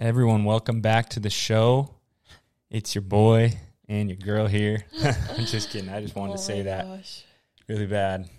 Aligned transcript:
Everyone, 0.00 0.44
welcome 0.44 0.80
back 0.80 1.10
to 1.10 1.20
the 1.20 1.28
show. 1.30 1.94
It's 2.70 2.94
your 2.94 3.02
boy 3.02 3.52
and 3.88 4.08
your 4.08 4.16
girl 4.16 4.46
here. 4.46 4.84
I'm 5.02 5.44
just 5.44 5.70
kidding. 5.70 5.90
I 5.90 6.00
just 6.00 6.16
wanted 6.16 6.32
Oh 6.32 6.36
to 6.36 6.42
say 6.42 6.62
that 6.62 6.86
gosh. 6.86 7.24
really 7.68 7.86
bad. 7.86 8.28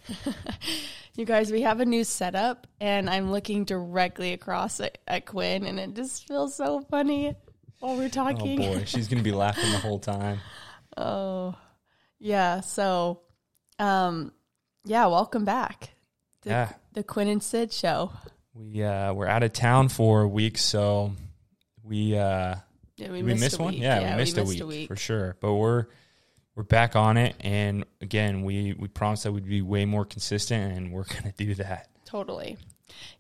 You 1.14 1.26
guys, 1.26 1.52
we 1.52 1.64
have 1.64 1.82
a 1.82 1.86
new 1.86 2.06
setup, 2.06 2.68
and 2.80 3.10
I'm 3.10 3.32
looking 3.34 3.66
directly 3.66 4.32
across 4.32 4.80
at, 4.80 4.98
at 5.06 5.26
Quinn, 5.26 5.66
and 5.66 5.78
it 5.78 5.94
just 5.94 6.26
feels 6.26 6.56
so 6.56 6.80
funny 6.90 7.36
while 7.82 7.98
we're 7.98 8.06
Oh 8.06 8.08
talking. 8.08 8.58
boy, 8.58 8.84
she's 8.86 9.10
gonna 9.10 9.22
be 9.22 9.34
laughing 9.34 9.70
the 9.74 9.78
whole 9.78 10.00
time. 10.00 10.40
Oh, 10.96 11.54
yeah. 12.18 12.62
So, 12.62 13.24
um, 13.78 14.32
yeah, 14.86 15.06
welcome 15.08 15.44
back. 15.44 15.90
The, 16.44 16.50
Yeah. 16.50 16.70
the 16.94 17.04
Quinn 17.04 17.28
and 17.28 17.44
Sid 17.44 17.74
show. 17.74 18.14
We 18.54 18.82
uh, 18.82 19.12
we're 19.14 19.28
out 19.28 19.44
of 19.44 19.52
town 19.52 19.90
for 19.90 20.22
a 20.22 20.28
week, 20.30 20.58
so 20.58 21.12
we 21.84 22.18
uh, 22.18 22.56
Yeah, 22.98 23.12
we, 23.12 23.22
missed, 23.22 23.60
a 23.60 23.62
one. 23.62 23.74
week. 23.74 23.82
Yeah, 23.82 24.12
we, 24.12 24.18
missed, 24.18 24.38
a, 24.38 24.44
week 24.66 24.88
for 24.88 24.96
sure. 24.96 25.36
But 25.40 25.54
we're 25.54 25.88
we're 26.56 26.64
back 26.64 26.96
on 26.96 27.18
it, 27.18 27.36
and 27.40 27.86
again, 28.02 28.44
we 28.44 28.74
we 28.74 28.88
promised 28.88 29.24
that 29.24 29.32
we'd 29.32 29.48
be 29.48 29.62
way 29.62 29.86
more 29.86 30.06
consistent, 30.06 30.78
and 30.78 30.92
we're 30.92 31.04
gonna 31.22 31.34
do 31.38 31.56
that. 31.56 31.90
Totally. 32.06 32.58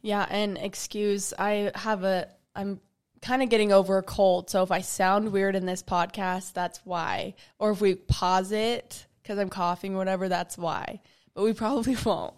Yeah, 0.02 0.26
and 0.30 0.58
excuse, 0.58 1.34
I 1.38 1.72
have 1.76 2.04
a 2.04 2.28
I'm 2.56 2.82
kind 3.22 3.42
of 3.42 3.50
getting 3.50 3.72
over 3.72 3.98
a 3.98 4.04
cold, 4.04 4.50
so 4.50 4.64
if 4.64 4.72
I 4.72 4.82
sound 4.82 5.32
weird 5.32 5.56
in 5.56 5.66
this 5.66 5.84
podcast, 5.84 6.54
that's 6.54 6.82
why. 6.84 7.36
Or 7.60 7.72
if 7.72 7.82
we 7.82 7.96
pause 7.96 8.52
it 8.52 9.06
cuz 9.24 9.38
I'm 9.38 9.50
coughing 9.50 9.96
or 9.96 9.98
whatever, 9.98 10.28
that's 10.28 10.58
why. 10.58 11.02
But 11.34 11.44
we 11.44 11.54
probably 11.64 11.96
won't. 12.04 12.34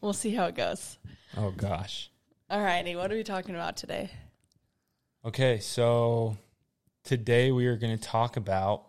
We'll 0.00 0.12
see 0.12 0.34
how 0.34 0.46
it 0.46 0.56
goes. 0.56 0.98
Oh 1.36 1.50
gosh. 1.50 2.10
Alrighty, 2.50 2.96
what 2.96 3.10
are 3.10 3.16
we 3.16 3.24
talking 3.24 3.54
about 3.54 3.76
today? 3.76 4.10
Okay, 5.26 5.58
so 5.58 6.36
today 7.02 7.50
we 7.50 7.66
are 7.66 7.78
going 7.78 7.96
to 7.96 8.02
talk 8.02 8.36
about 8.36 8.88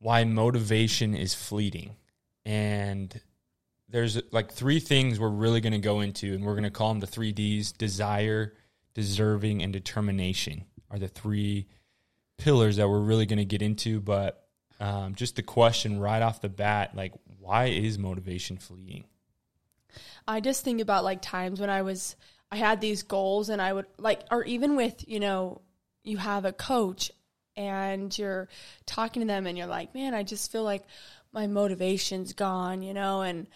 why 0.00 0.24
motivation 0.24 1.14
is 1.14 1.32
fleeting. 1.32 1.94
And 2.44 3.20
there's 3.88 4.20
like 4.32 4.50
three 4.50 4.80
things 4.80 5.20
we're 5.20 5.28
really 5.28 5.60
going 5.60 5.74
to 5.74 5.78
go 5.78 6.00
into, 6.00 6.34
and 6.34 6.44
we're 6.44 6.54
going 6.54 6.64
to 6.64 6.70
call 6.70 6.88
them 6.88 6.98
the 6.98 7.06
three 7.06 7.30
D's 7.30 7.70
desire, 7.70 8.54
deserving, 8.94 9.62
and 9.62 9.72
determination 9.72 10.64
are 10.90 10.98
the 10.98 11.06
three 11.06 11.68
pillars 12.38 12.74
that 12.78 12.88
we're 12.88 12.98
really 12.98 13.26
going 13.26 13.38
to 13.38 13.44
get 13.44 13.62
into. 13.62 14.00
But 14.00 14.44
um, 14.80 15.14
just 15.14 15.36
the 15.36 15.42
question 15.44 16.00
right 16.00 16.20
off 16.20 16.40
the 16.40 16.48
bat 16.48 16.96
like, 16.96 17.12
why 17.38 17.66
is 17.66 17.96
motivation 17.96 18.56
fleeting? 18.56 19.04
I 20.26 20.40
just 20.40 20.64
think 20.64 20.80
about 20.80 21.04
like 21.04 21.22
times 21.22 21.60
when 21.60 21.70
I 21.70 21.82
was 21.82 22.16
I 22.54 22.56
had 22.56 22.80
these 22.80 23.02
goals 23.02 23.48
and 23.48 23.60
I 23.60 23.72
would 23.72 23.86
like 23.98 24.20
or 24.30 24.44
even 24.44 24.76
with, 24.76 25.08
you 25.08 25.18
know, 25.18 25.60
you 26.04 26.18
have 26.18 26.44
a 26.44 26.52
coach 26.52 27.10
and 27.56 28.16
you're 28.16 28.48
talking 28.86 29.22
to 29.22 29.26
them 29.26 29.48
and 29.48 29.58
you're 29.58 29.66
like, 29.66 29.92
"Man, 29.92 30.14
I 30.14 30.22
just 30.22 30.52
feel 30.52 30.62
like 30.62 30.84
my 31.32 31.48
motivation's 31.48 32.32
gone," 32.32 32.82
you 32.82 32.94
know, 32.94 33.22
and 33.22 33.48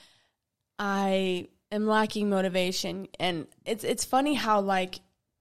I 0.81 1.47
am 1.71 1.87
lacking 1.87 2.29
motivation 2.29 3.07
and 3.21 3.47
it's 3.65 3.85
it's 3.85 4.05
funny 4.05 4.35
how 4.35 4.61
like 4.61 4.99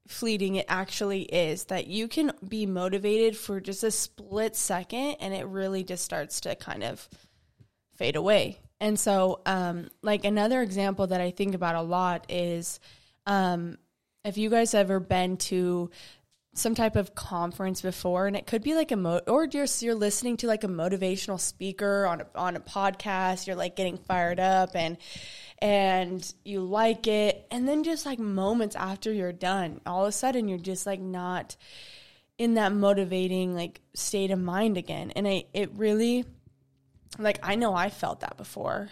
fleeting 0.08 0.58
it 0.58 0.68
actually 0.70 1.24
is 1.24 1.66
that 1.66 1.88
you 1.88 2.08
can 2.08 2.34
be 2.48 2.68
motivated 2.68 3.36
for 3.36 3.60
just 3.60 3.84
a 3.84 3.90
split 3.90 4.56
second 4.56 5.16
and 5.20 5.34
it 5.34 5.48
really 5.48 5.84
just 5.84 6.06
starts 6.06 6.42
to 6.42 6.56
kind 6.56 6.84
of 6.84 7.10
fade 7.96 8.16
away. 8.16 8.60
And 8.80 9.00
so, 9.00 9.42
um, 9.48 9.90
like 10.04 10.26
another 10.26 10.62
example 10.62 11.08
that 11.08 11.22
I 11.22 11.32
think 11.32 11.56
about 11.56 11.74
a 11.74 11.82
lot 11.82 12.28
is 12.30 12.80
um, 13.28 13.78
if 14.26 14.38
you 14.38 14.50
guys 14.50 14.74
ever 14.74 15.00
been 15.00 15.38
to 15.38 15.92
some 16.56 16.74
type 16.74 16.96
of 16.96 17.14
conference 17.14 17.82
before, 17.82 18.26
and 18.26 18.36
it 18.36 18.48
could 18.48 18.64
be 18.64 18.74
like 18.74 18.92
a 18.92 18.96
mo, 18.96 19.22
or 19.28 19.46
just 19.46 19.84
you're 19.84 19.94
listening 19.94 20.38
to 20.38 20.48
like 20.48 20.64
a 20.64 20.68
motivational 20.68 21.40
speaker 21.40 22.08
on 22.08 22.22
a, 22.22 22.28
on 22.34 22.56
a 22.56 22.60
podcast, 22.60 23.46
you're 23.46 23.56
like 23.56 23.76
getting 23.76 23.98
fired 23.98 24.40
up 24.40 24.76
and 24.76 24.98
and 25.60 26.34
you 26.44 26.62
like 26.62 27.06
it, 27.06 27.46
and 27.52 27.68
then 27.68 27.84
just 27.84 28.06
like 28.08 28.18
moments 28.18 28.76
after 28.76 29.14
you're 29.14 29.32
done, 29.32 29.82
all 29.86 30.06
of 30.06 30.10
a 30.10 30.12
sudden 30.12 30.48
you're 30.48 30.58
just 30.58 30.88
like 30.88 31.00
not 31.00 31.56
in 32.40 32.56
that 32.56 32.72
motivating 32.74 33.56
like 33.56 33.82
state 33.94 34.32
of 34.32 34.40
mind 34.40 34.78
again, 34.78 35.12
and 35.12 35.28
I 35.28 35.46
it 35.54 35.72
really 35.76 36.26
like 37.20 37.40
I 37.44 37.56
know 37.56 37.76
I 37.76 37.90
felt 37.90 38.22
that 38.22 38.38
before. 38.38 38.90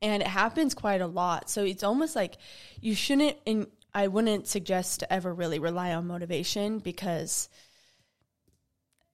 And 0.00 0.22
it 0.22 0.28
happens 0.28 0.74
quite 0.74 1.00
a 1.00 1.08
lot. 1.08 1.50
So 1.50 1.64
it's 1.64 1.82
almost 1.82 2.14
like 2.14 2.36
you 2.80 2.94
shouldn't 2.94 3.36
and 3.44 3.66
I 3.94 4.08
wouldn't 4.08 4.46
suggest 4.46 5.00
to 5.00 5.12
ever 5.12 5.32
really 5.32 5.58
rely 5.58 5.94
on 5.94 6.06
motivation 6.06 6.78
because 6.78 7.48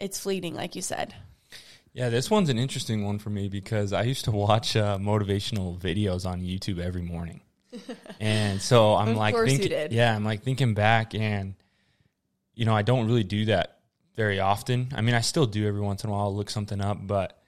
it's 0.01 0.19
fleeting 0.19 0.55
like 0.55 0.75
you 0.77 0.83
said. 0.83 1.15
Yeah, 1.93 2.09
this 2.09 2.29
one's 2.29 2.49
an 2.49 2.59
interesting 2.59 3.05
one 3.05 3.19
for 3.21 3.31
me 3.31 3.49
because 3.49 3.93
I 3.93 4.03
used 4.03 4.25
to 4.25 4.33
watch 4.33 4.77
uh, 4.77 4.99
motivational 4.99 5.79
videos 5.79 6.27
on 6.27 6.43
YouTube 6.43 6.81
every 6.81 7.03
morning, 7.03 7.41
and 8.21 8.61
so 8.61 8.97
I'm 8.97 9.15
like, 9.15 9.37
thinking, 9.37 9.93
yeah, 9.93 10.15
I'm 10.15 10.25
like 10.25 10.43
thinking 10.43 10.75
back, 10.75 11.15
and 11.15 11.55
you 12.55 12.65
know, 12.65 12.75
I 12.75 12.83
don't 12.83 13.07
really 13.07 13.23
do 13.23 13.45
that 13.47 13.79
very 14.17 14.41
often. 14.41 14.89
I 14.95 15.03
mean, 15.03 15.15
I 15.15 15.21
still 15.21 15.47
do 15.47 15.69
every 15.69 15.81
once 15.81 16.03
in 16.03 16.11
a 16.11 16.13
while, 16.13 16.23
I'll 16.23 16.35
look 16.37 16.51
something 16.51 16.81
up, 16.81 16.99
but 17.01 17.39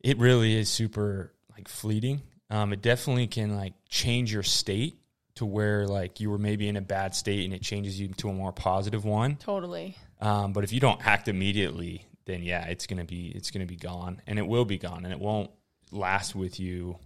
it 0.00 0.18
really 0.18 0.56
is 0.56 0.70
super 0.70 1.34
like 1.52 1.68
fleeting. 1.68 2.22
Um, 2.50 2.72
it 2.72 2.82
definitely 2.82 3.26
can 3.26 3.56
like 3.56 3.74
change 3.88 4.32
your 4.32 4.42
state 4.42 4.96
to 5.36 5.44
where 5.44 5.86
like 5.86 6.20
you 6.20 6.30
were 6.30 6.38
maybe 6.38 6.68
in 6.68 6.76
a 6.76 6.80
bad 6.80 7.14
state 7.14 7.44
and 7.44 7.52
it 7.52 7.62
changes 7.62 7.98
you 7.98 8.08
to 8.08 8.28
a 8.28 8.32
more 8.32 8.52
positive 8.52 9.04
one. 9.04 9.36
Totally. 9.36 9.96
Um, 10.20 10.52
but 10.52 10.64
if 10.64 10.72
you 10.72 10.80
don't 10.80 11.04
act 11.04 11.28
immediately, 11.28 12.06
then 12.24 12.42
yeah, 12.42 12.66
it's 12.66 12.86
gonna 12.86 13.04
be 13.04 13.32
it's 13.34 13.50
gonna 13.50 13.66
be 13.66 13.76
gone, 13.76 14.22
and 14.26 14.38
it 14.38 14.46
will 14.46 14.64
be 14.64 14.78
gone, 14.78 15.04
and 15.04 15.12
it 15.12 15.20
won't 15.20 15.50
last 15.90 16.34
with 16.34 16.58
you. 16.58 16.98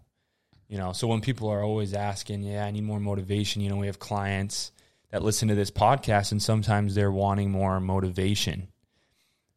You 0.69 0.77
know, 0.77 0.93
so 0.93 1.09
when 1.09 1.23
people 1.23 1.49
are 1.49 1.63
always 1.63 1.95
asking, 1.95 2.43
yeah, 2.43 2.65
I 2.65 2.71
need 2.71 2.85
more 2.85 3.01
motivation. 3.01 3.63
You 3.63 3.71
know, 3.71 3.77
we 3.77 3.87
have 3.87 3.99
clients 3.99 4.71
that 5.11 5.23
listen 5.23 5.49
to 5.49 5.55
this 5.55 5.71
podcast, 5.71 6.31
and 6.33 6.43
sometimes 6.43 6.95
they're 6.95 7.11
wanting 7.11 7.51
more 7.51 7.81
motivation, 7.81 8.69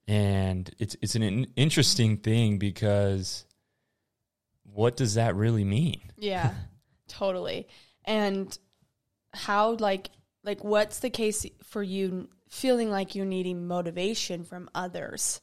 and 0.08 0.70
it's 0.80 0.96
it's 1.02 1.16
an 1.16 1.48
interesting 1.56 2.18
thing 2.18 2.58
because 2.58 3.46
what 4.64 4.96
does 4.96 5.16
that 5.16 5.36
really 5.36 5.66
mean? 5.66 6.02
Yeah. 6.18 6.54
totally. 7.08 7.68
And 8.06 8.58
how 9.34 9.74
like 9.74 10.10
like 10.44 10.64
what's 10.64 11.00
the 11.00 11.10
case 11.10 11.46
for 11.64 11.84
you 11.84 12.30
feeling 12.50 12.90
like 12.90 13.16
you're 13.16 13.26
needing 13.26 13.68
motivation 13.68 14.44
from 14.44 14.70
others? 14.74 15.42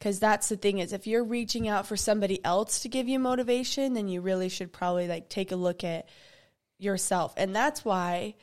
Cuz 0.00 0.18
that's 0.18 0.48
the 0.48 0.56
thing 0.56 0.78
is 0.78 0.92
if 0.92 1.06
you're 1.06 1.24
reaching 1.24 1.68
out 1.68 1.86
for 1.86 1.96
somebody 1.96 2.44
else 2.44 2.80
to 2.80 2.88
give 2.88 3.08
you 3.08 3.18
motivation, 3.18 3.94
then 3.94 4.08
you 4.08 4.20
really 4.20 4.48
should 4.48 4.72
probably 4.72 5.08
like 5.08 5.28
take 5.28 5.52
a 5.52 5.56
look 5.56 5.84
at 5.84 6.08
yourself. 6.78 7.34
And 7.36 7.54
that's 7.54 7.84
why 7.84 8.34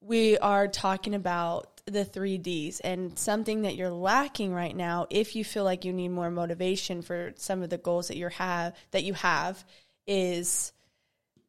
we 0.00 0.38
are 0.38 0.68
talking 0.68 1.14
about 1.14 1.78
the 1.86 2.04
3Ds 2.04 2.80
and 2.84 3.18
something 3.18 3.62
that 3.62 3.76
you're 3.76 3.90
lacking 3.90 4.52
right 4.52 4.76
now 4.76 5.06
if 5.10 5.34
you 5.34 5.44
feel 5.44 5.64
like 5.64 5.84
you 5.84 5.92
need 5.92 6.08
more 6.08 6.30
motivation 6.30 7.02
for 7.02 7.32
some 7.36 7.62
of 7.62 7.70
the 7.70 7.78
goals 7.78 8.08
that 8.08 8.16
you 8.16 8.28
have 8.28 8.74
that 8.90 9.04
you 9.04 9.14
have 9.14 9.64
is 10.06 10.72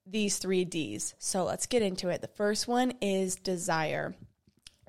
these 0.09 0.37
three 0.37 0.65
D's. 0.65 1.13
So 1.19 1.43
let's 1.43 1.65
get 1.65 1.81
into 1.81 2.09
it. 2.09 2.21
The 2.21 2.27
first 2.27 2.67
one 2.67 2.93
is 3.01 3.35
desire. 3.35 4.15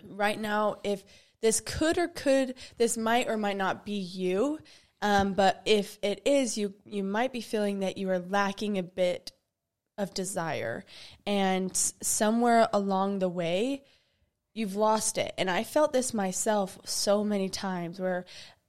Right 0.05 0.41
now, 0.41 0.77
if 0.83 1.05
this 1.43 1.61
could 1.61 1.99
or 1.99 2.09
could, 2.09 2.55
this 2.79 2.97
might 2.97 3.29
or 3.29 3.37
might 3.37 3.57
not 3.57 3.85
be 3.85 3.99
you, 3.99 4.59
um, 5.03 5.35
but 5.35 5.63
if 5.65 5.99
it 6.03 6.23
is, 6.27 6.59
you 6.59 6.75
you 6.85 7.03
might 7.03 7.33
be 7.33 7.41
feeling 7.41 7.81
that 7.81 7.97
you 7.97 8.11
are 8.11 8.19
lacking 8.19 8.79
a 8.79 8.83
bit 8.83 9.33
of 9.97 10.15
desire, 10.15 10.85
and 11.27 11.75
somewhere 12.03 12.69
along 12.73 13.19
the 13.19 13.29
way, 13.29 13.85
you've 14.55 14.77
lost 14.77 15.19
it. 15.19 15.33
And 15.39 15.51
I 15.51 15.65
felt 15.65 15.93
this 15.93 16.13
myself 16.13 16.79
so 16.85 17.25
many 17.25 17.49
times 17.49 17.99
where, 18.01 18.25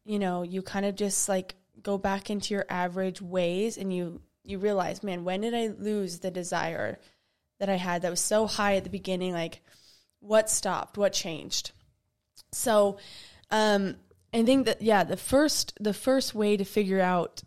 you 0.05 0.19
know, 0.19 0.43
you 0.43 0.61
kind 0.61 0.85
of 0.85 0.95
just 0.95 1.27
like 1.27 1.55
go 1.81 1.97
back 1.97 2.29
into 2.29 2.53
your 2.53 2.65
average 2.69 3.21
ways 3.21 3.77
and 3.77 3.93
you 3.93 4.21
you 4.43 4.57
realize, 4.57 5.03
man, 5.03 5.23
when 5.23 5.41
did 5.41 5.53
I 5.53 5.67
lose 5.67 6.19
the 6.19 6.31
desire 6.31 6.99
that 7.59 7.69
I 7.69 7.75
had 7.75 8.01
that 8.01 8.09
was 8.09 8.19
so 8.19 8.47
high 8.47 8.75
at 8.75 8.83
the 8.83 8.89
beginning? 8.89 9.33
Like, 9.33 9.61
what 10.19 10.49
stopped? 10.49 10.97
What 10.97 11.13
changed? 11.13 11.71
So, 12.51 12.97
um, 13.49 13.95
I 14.33 14.43
think 14.43 14.65
that 14.65 14.81
yeah, 14.81 15.03
the 15.03 15.17
first 15.17 15.73
the 15.79 15.93
first 15.93 16.33
way 16.33 16.57
to 16.57 16.63
figure 16.63 17.01
out 17.01 17.43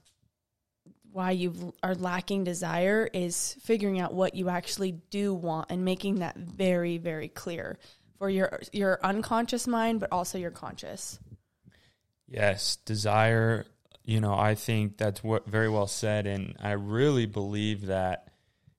why 1.13 1.31
you 1.31 1.73
are 1.83 1.95
lacking 1.95 2.45
desire 2.45 3.09
is 3.13 3.57
figuring 3.63 4.01
out 4.01 4.13
what 4.13 4.35
you 4.35 4.49
actually 4.49 4.93
do 5.11 5.33
want 5.33 5.71
and 5.71 5.85
making 5.85 6.17
that 6.17 6.37
very 6.37 6.99
very 6.99 7.29
clear 7.29 7.79
for 8.19 8.29
your 8.29 8.61
your 8.73 8.99
unconscious 9.03 9.67
mind, 9.67 10.01
but 10.01 10.13
also 10.13 10.39
your 10.39 10.51
conscious. 10.51 11.19
Yes, 12.27 12.77
desire. 12.77 13.67
You 14.05 14.21
know, 14.21 14.35
I 14.35 14.55
think 14.55 14.99
that's 14.99 15.25
what 15.25 15.47
very 15.47 15.69
well 15.69 15.87
said, 15.87 16.27
and 16.27 16.57
I 16.61 16.73
really 16.73 17.27
believe 17.27 17.87
that. 17.87 18.29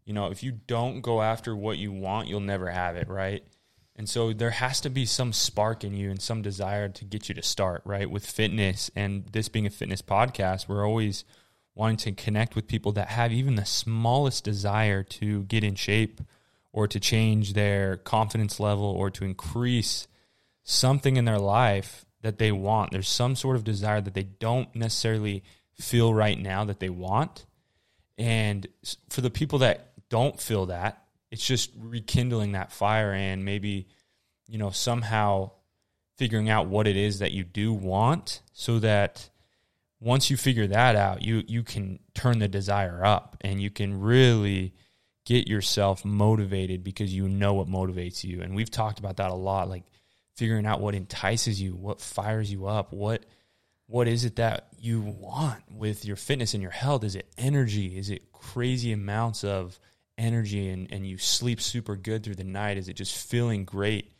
You 0.06 0.14
know, 0.14 0.28
if 0.28 0.44
you 0.44 0.52
don't 0.52 1.02
go 1.02 1.20
after 1.20 1.56
what 1.56 1.80
you 1.80 1.92
want, 1.92 2.28
you'll 2.28 2.40
never 2.40 2.70
have 2.70 2.96
it, 2.96 3.08
right? 3.08 3.44
And 3.96 4.10
so 4.10 4.34
there 4.34 4.52
has 4.52 4.82
to 4.82 4.90
be 4.90 5.06
some 5.06 5.32
spark 5.32 5.84
in 5.84 5.96
you 5.96 6.12
and 6.12 6.22
some 6.22 6.42
desire 6.42 6.90
to 6.90 7.06
get 7.06 7.30
you 7.30 7.36
to 7.36 7.42
start, 7.42 7.82
right? 7.86 8.10
With 8.10 8.26
fitness 8.26 8.92
and 8.96 9.26
this 9.32 9.48
being 9.48 9.66
a 9.66 9.70
fitness 9.72 10.02
podcast, 10.02 10.68
we're 10.68 10.86
always 10.86 11.24
wanting 11.76 11.98
to 11.98 12.12
connect 12.12 12.56
with 12.56 12.68
people 12.68 12.92
that 12.94 13.10
have 13.10 13.32
even 13.32 13.56
the 13.56 13.66
smallest 13.66 14.44
desire 14.44 15.04
to 15.04 15.44
get 15.44 15.64
in 15.64 15.76
shape 15.76 16.22
or 16.74 16.88
to 16.88 17.00
change 17.00 17.54
their 17.54 17.96
confidence 17.96 18.60
level 18.60 18.86
or 18.86 19.10
to 19.10 19.24
increase 19.24 20.08
something 20.64 21.16
in 21.16 21.26
their 21.26 21.40
life 21.40 22.06
that 22.26 22.40
they 22.40 22.52
want. 22.52 22.92
There's 22.92 23.08
some 23.08 23.36
sort 23.36 23.56
of 23.56 23.64
desire 23.64 24.02
that 24.02 24.16
they 24.16 24.24
don't 24.24 24.74
necessarily 24.76 25.44
feel 25.80 26.12
right 26.12 26.40
now 26.40 26.66
that 26.66 26.80
they 26.80 26.90
want. 26.90 27.46
And 28.18 28.68
for 29.10 29.22
the 29.22 29.30
people 29.30 29.60
that 29.60 29.92
don't 30.10 30.40
feel 30.40 30.68
that, 30.68 31.04
it's 31.30 31.46
just 31.46 31.72
rekindling 31.78 32.54
that 32.54 32.72
fire 32.72 33.14
and 33.14 33.46
maybe, 33.46 33.88
you 34.48 34.58
know, 34.58 34.72
somehow 34.72 35.52
figuring 36.18 36.50
out 36.50 36.68
what 36.68 36.88
it 36.88 36.98
is 36.98 37.20
that 37.20 37.32
you 37.32 37.44
do 37.44 37.74
want 37.74 38.42
so 38.54 38.80
that 38.80 39.30
once 40.00 40.32
you 40.32 40.38
figure 40.38 40.68
that 40.68 40.96
out, 40.96 41.22
you 41.22 41.44
you 41.48 41.62
can 41.62 42.00
turn 42.16 42.40
the 42.40 42.48
desire 42.48 43.06
up 43.06 43.38
and 43.42 43.62
you 43.62 43.70
can 43.70 44.00
really 44.02 44.74
get 45.26 45.48
yourself 45.48 46.04
motivated 46.04 46.84
because 46.84 47.14
you 47.14 47.28
know 47.30 47.54
what 47.54 47.68
motivates 47.68 48.24
you. 48.24 48.42
And 48.42 48.56
we've 48.56 48.72
talked 48.72 48.98
about 48.98 49.18
that 49.18 49.30
a 49.30 49.36
lot, 49.36 49.70
like 49.70 49.84
figuring 50.36 50.66
out 50.66 50.82
what 50.82 50.96
entices 50.96 51.62
you, 51.62 51.76
what 51.76 52.02
fires 52.02 52.52
you 52.52 52.68
up, 52.68 52.94
what 52.94 53.26
what 53.88 54.08
is 54.08 54.26
it 54.26 54.38
that 54.38 54.68
you 54.80 55.00
want 55.02 55.62
with 55.72 56.06
your 56.06 56.16
fitness 56.16 56.54
and 56.54 56.64
your 56.64 56.72
health? 56.72 57.04
Is 57.04 57.16
it 57.16 57.32
energy? 57.38 57.98
Is 57.98 58.10
it 58.10 58.32
crazy 58.32 58.92
amounts 58.92 59.44
of 59.44 59.80
energy 60.18 60.70
and, 60.70 60.92
and 60.92 61.06
you 61.06 61.18
sleep 61.18 61.62
super 61.62 61.96
good 61.96 62.24
through 62.24 62.36
the 62.36 62.44
night? 62.44 62.78
Is 62.78 62.90
it 62.90 62.94
just 62.94 63.16
feeling 63.16 63.64
great? 63.64 64.12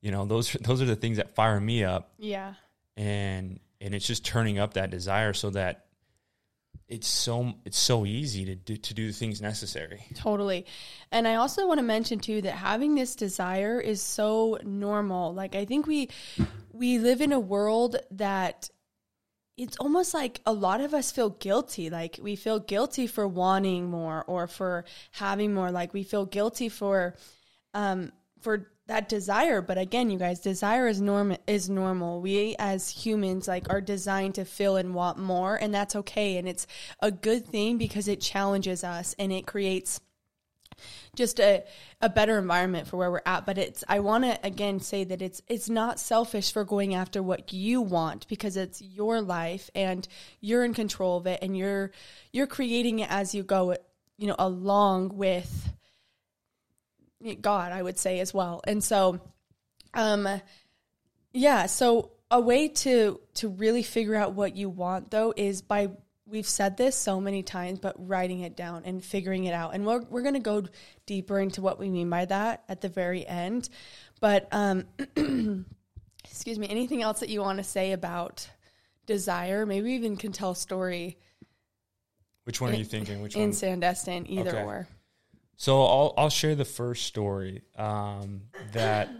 You 0.00 0.10
know, 0.10 0.26
those 0.26 0.52
those 0.60 0.82
are 0.82 0.86
the 0.86 0.96
things 0.96 1.16
that 1.16 1.34
fire 1.34 1.58
me 1.58 1.84
up. 1.84 2.12
Yeah. 2.18 2.54
And 2.96 3.60
and 3.80 3.94
it's 3.94 4.06
just 4.06 4.24
turning 4.24 4.58
up 4.58 4.74
that 4.74 4.90
desire 4.90 5.32
so 5.32 5.50
that 5.50 5.83
it's 6.88 7.08
so 7.08 7.54
it's 7.64 7.78
so 7.78 8.04
easy 8.04 8.44
to 8.44 8.54
do 8.54 8.76
to 8.76 8.94
do 8.94 9.06
the 9.06 9.12
things 9.12 9.40
necessary. 9.40 10.04
Totally. 10.14 10.66
And 11.10 11.26
I 11.26 11.36
also 11.36 11.66
want 11.66 11.78
to 11.78 11.84
mention 11.84 12.18
too 12.18 12.42
that 12.42 12.52
having 12.52 12.94
this 12.94 13.14
desire 13.16 13.80
is 13.80 14.02
so 14.02 14.58
normal. 14.62 15.32
Like 15.32 15.54
I 15.54 15.64
think 15.64 15.86
we 15.86 16.10
we 16.72 16.98
live 16.98 17.20
in 17.20 17.32
a 17.32 17.40
world 17.40 17.96
that 18.12 18.68
it's 19.56 19.76
almost 19.78 20.12
like 20.12 20.40
a 20.44 20.52
lot 20.52 20.80
of 20.80 20.94
us 20.94 21.10
feel 21.10 21.30
guilty. 21.30 21.88
Like 21.88 22.18
we 22.20 22.36
feel 22.36 22.58
guilty 22.58 23.06
for 23.06 23.26
wanting 23.26 23.88
more 23.88 24.24
or 24.26 24.46
for 24.46 24.84
having 25.12 25.54
more. 25.54 25.70
Like 25.70 25.94
we 25.94 26.02
feel 26.02 26.26
guilty 26.26 26.68
for 26.68 27.14
um 27.72 28.12
for 28.40 28.70
that 28.86 29.08
desire 29.08 29.62
but 29.62 29.78
again 29.78 30.10
you 30.10 30.18
guys 30.18 30.40
desire 30.40 30.86
is 30.86 31.00
norm 31.00 31.36
is 31.46 31.70
normal. 31.70 32.20
We 32.20 32.54
as 32.58 32.88
humans 32.88 33.48
like 33.48 33.70
are 33.70 33.80
designed 33.80 34.34
to 34.36 34.44
feel 34.44 34.76
and 34.76 34.94
want 34.94 35.18
more 35.18 35.56
and 35.56 35.74
that's 35.74 35.96
okay 35.96 36.36
and 36.36 36.48
it's 36.48 36.66
a 37.00 37.10
good 37.10 37.46
thing 37.46 37.78
because 37.78 38.08
it 38.08 38.20
challenges 38.20 38.84
us 38.84 39.14
and 39.18 39.32
it 39.32 39.46
creates 39.46 40.00
just 41.14 41.38
a, 41.40 41.62
a 42.00 42.08
better 42.08 42.38
environment 42.38 42.88
for 42.88 42.96
where 42.96 43.10
we're 43.10 43.22
at 43.26 43.46
but 43.46 43.58
it's 43.58 43.84
i 43.88 44.00
want 44.00 44.24
to 44.24 44.38
again 44.44 44.80
say 44.80 45.04
that 45.04 45.22
it's 45.22 45.40
it's 45.48 45.70
not 45.70 46.00
selfish 46.00 46.52
for 46.52 46.64
going 46.64 46.94
after 46.94 47.22
what 47.22 47.52
you 47.52 47.80
want 47.80 48.26
because 48.28 48.56
it's 48.56 48.82
your 48.82 49.20
life 49.20 49.70
and 49.74 50.08
you're 50.40 50.64
in 50.64 50.74
control 50.74 51.16
of 51.18 51.26
it 51.26 51.38
and 51.42 51.56
you're 51.56 51.90
you're 52.32 52.46
creating 52.46 52.98
it 52.98 53.10
as 53.10 53.34
you 53.34 53.42
go 53.42 53.76
you 54.18 54.26
know 54.26 54.36
along 54.38 55.16
with 55.16 55.72
God, 57.40 57.72
I 57.72 57.82
would 57.82 57.98
say 57.98 58.20
as 58.20 58.34
well. 58.34 58.60
And 58.66 58.82
so, 58.82 59.20
um, 59.94 60.28
yeah. 61.32 61.66
So 61.66 62.12
a 62.30 62.40
way 62.40 62.68
to 62.68 63.20
to 63.34 63.48
really 63.48 63.82
figure 63.82 64.14
out 64.14 64.34
what 64.34 64.56
you 64.56 64.68
want 64.68 65.10
though 65.10 65.32
is 65.36 65.62
by 65.62 65.90
we've 66.26 66.48
said 66.48 66.76
this 66.76 66.96
so 66.96 67.20
many 67.20 67.42
times, 67.42 67.78
but 67.78 67.94
writing 67.98 68.40
it 68.40 68.56
down 68.56 68.82
and 68.84 69.04
figuring 69.04 69.44
it 69.44 69.54
out. 69.54 69.74
And 69.74 69.86
we're 69.86 70.02
we're 70.02 70.22
gonna 70.22 70.40
go 70.40 70.64
deeper 71.06 71.38
into 71.38 71.62
what 71.62 71.78
we 71.78 71.90
mean 71.90 72.10
by 72.10 72.24
that 72.26 72.64
at 72.68 72.80
the 72.80 72.88
very 72.88 73.26
end. 73.26 73.68
But 74.20 74.48
um, 74.52 74.84
excuse 76.24 76.58
me. 76.58 76.68
Anything 76.68 77.02
else 77.02 77.20
that 77.20 77.28
you 77.28 77.40
want 77.40 77.58
to 77.58 77.64
say 77.64 77.92
about 77.92 78.48
desire? 79.06 79.66
Maybe 79.66 79.92
even 79.92 80.16
can 80.16 80.32
tell 80.32 80.52
a 80.52 80.56
story. 80.56 81.18
Which 82.44 82.60
one 82.60 82.72
are 82.72 82.76
you 82.76 82.84
thinking? 82.84 83.22
Which 83.22 83.36
in 83.36 83.42
one? 83.42 83.50
Sandestin, 83.52 84.28
either 84.28 84.50
Okay. 84.50 84.62
or. 84.62 84.88
So 85.56 85.82
I'll 85.82 86.14
I'll 86.16 86.30
share 86.30 86.54
the 86.54 86.64
first 86.64 87.06
story 87.06 87.62
um, 87.76 88.42
that 88.72 89.10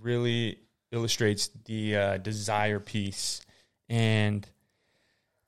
really 0.00 0.58
illustrates 0.90 1.48
the 1.64 1.96
uh, 1.96 2.16
desire 2.18 2.80
piece, 2.80 3.40
and 3.88 4.46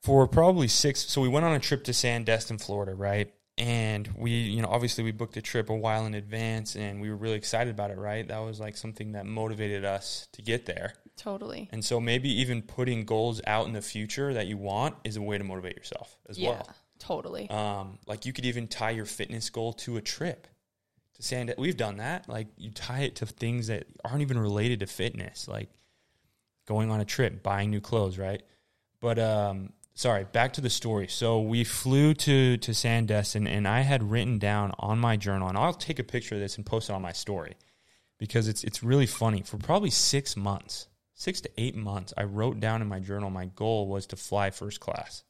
for 0.01 0.27
probably 0.27 0.67
six. 0.67 1.01
So 1.01 1.21
we 1.21 1.27
went 1.27 1.45
on 1.45 1.53
a 1.53 1.59
trip 1.59 1.83
to 1.85 1.91
Sandestin, 1.91 2.61
Florida, 2.61 2.93
right? 2.93 3.33
And 3.57 4.09
we, 4.17 4.31
you 4.31 4.61
know, 4.61 4.67
obviously 4.67 5.03
we 5.03 5.11
booked 5.11 5.37
a 5.37 5.41
trip 5.41 5.69
a 5.69 5.75
while 5.75 6.05
in 6.05 6.13
advance, 6.13 6.75
and 6.75 6.99
we 6.99 7.09
were 7.09 7.15
really 7.15 7.37
excited 7.37 7.71
about 7.71 7.89
it, 7.89 7.97
right? 7.97 8.27
That 8.27 8.39
was 8.39 8.59
like 8.59 8.75
something 8.75 9.13
that 9.13 9.25
motivated 9.25 9.85
us 9.85 10.27
to 10.33 10.41
get 10.41 10.65
there. 10.65 10.93
Totally. 11.15 11.69
And 11.71 11.83
so 11.83 12.01
maybe 12.01 12.29
even 12.41 12.61
putting 12.61 13.05
goals 13.05 13.41
out 13.47 13.67
in 13.67 13.73
the 13.73 13.81
future 13.81 14.33
that 14.33 14.47
you 14.47 14.57
want 14.57 14.95
is 15.05 15.15
a 15.15 15.21
way 15.21 15.37
to 15.37 15.43
motivate 15.43 15.77
yourself 15.77 16.17
as 16.27 16.37
yeah. 16.37 16.49
well. 16.49 16.69
Totally. 17.05 17.47
Um, 17.51 17.99
like 18.07 18.25
you 18.25 18.33
could 18.33 18.45
even 18.45 18.67
tie 18.67 18.89
your 18.89 19.05
fitness 19.05 19.51
goal 19.51 19.73
to 19.73 19.97
a 19.97 20.01
trip 20.01 20.47
to 21.13 21.21
sand. 21.23 21.53
We've 21.55 21.77
done 21.77 21.97
that. 21.97 22.27
Like 22.27 22.47
you 22.57 22.71
tie 22.71 23.01
it 23.01 23.17
to 23.17 23.27
things 23.27 23.67
that 23.67 23.85
aren't 24.03 24.21
even 24.21 24.39
related 24.39 24.79
to 24.79 24.87
fitness, 24.87 25.47
like 25.47 25.69
going 26.65 26.89
on 26.89 27.01
a 27.01 27.05
trip, 27.05 27.43
buying 27.43 27.69
new 27.69 27.79
clothes, 27.79 28.17
right? 28.17 28.41
But 29.01 29.19
um, 29.19 29.73
sorry, 29.93 30.23
back 30.23 30.53
to 30.53 30.61
the 30.61 30.69
story. 30.69 31.07
So 31.07 31.41
we 31.41 31.63
flew 31.63 32.15
to 32.15 32.57
to 32.57 32.71
Sandestin, 32.71 33.47
and 33.47 33.67
I 33.67 33.81
had 33.81 34.09
written 34.09 34.39
down 34.39 34.71
on 34.79 34.97
my 34.97 35.15
journal, 35.15 35.47
and 35.47 35.59
I'll 35.59 35.73
take 35.73 35.99
a 35.99 36.03
picture 36.03 36.33
of 36.33 36.41
this 36.41 36.57
and 36.57 36.65
post 36.65 36.89
it 36.89 36.93
on 36.93 37.03
my 37.03 37.11
story 37.11 37.55
because 38.17 38.47
it's 38.47 38.63
it's 38.63 38.81
really 38.81 39.05
funny. 39.05 39.43
For 39.43 39.57
probably 39.57 39.91
six 39.91 40.35
months, 40.35 40.87
six 41.13 41.39
to 41.41 41.51
eight 41.55 41.75
months, 41.75 42.15
I 42.17 42.23
wrote 42.23 42.59
down 42.59 42.81
in 42.81 42.87
my 42.87 42.99
journal 42.99 43.29
my 43.29 43.45
goal 43.45 43.87
was 43.87 44.07
to 44.07 44.15
fly 44.15 44.49
first 44.49 44.79
class 44.79 45.23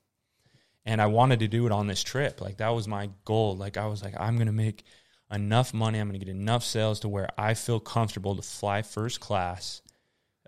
and 0.86 1.02
I 1.02 1.08
wanted 1.08 1.40
to 1.40 1.48
do 1.48 1.66
it 1.66 1.72
on 1.72 1.88
this 1.88 2.04
trip. 2.04 2.42
Like 2.42 2.58
that 2.58 2.70
was 2.70 2.88
my 2.88 3.10
goal. 3.26 3.56
Like 3.56 3.78
I 3.78 3.88
was 3.88 4.04
like, 4.04 4.14
I'm 4.20 4.38
gonna 4.38 4.52
make 4.52 4.84
enough 5.32 5.74
money. 5.74 6.00
I'm 6.00 6.08
gonna 6.08 6.20
get 6.20 6.30
enough 6.30 6.64
sales 6.64 7.00
to 7.02 7.10
where 7.10 7.28
I 7.38 7.54
feel 7.56 7.80
comfortable 7.80 8.36
to 8.36 8.42
fly 8.42 8.82
first 8.82 9.20
class 9.20 9.82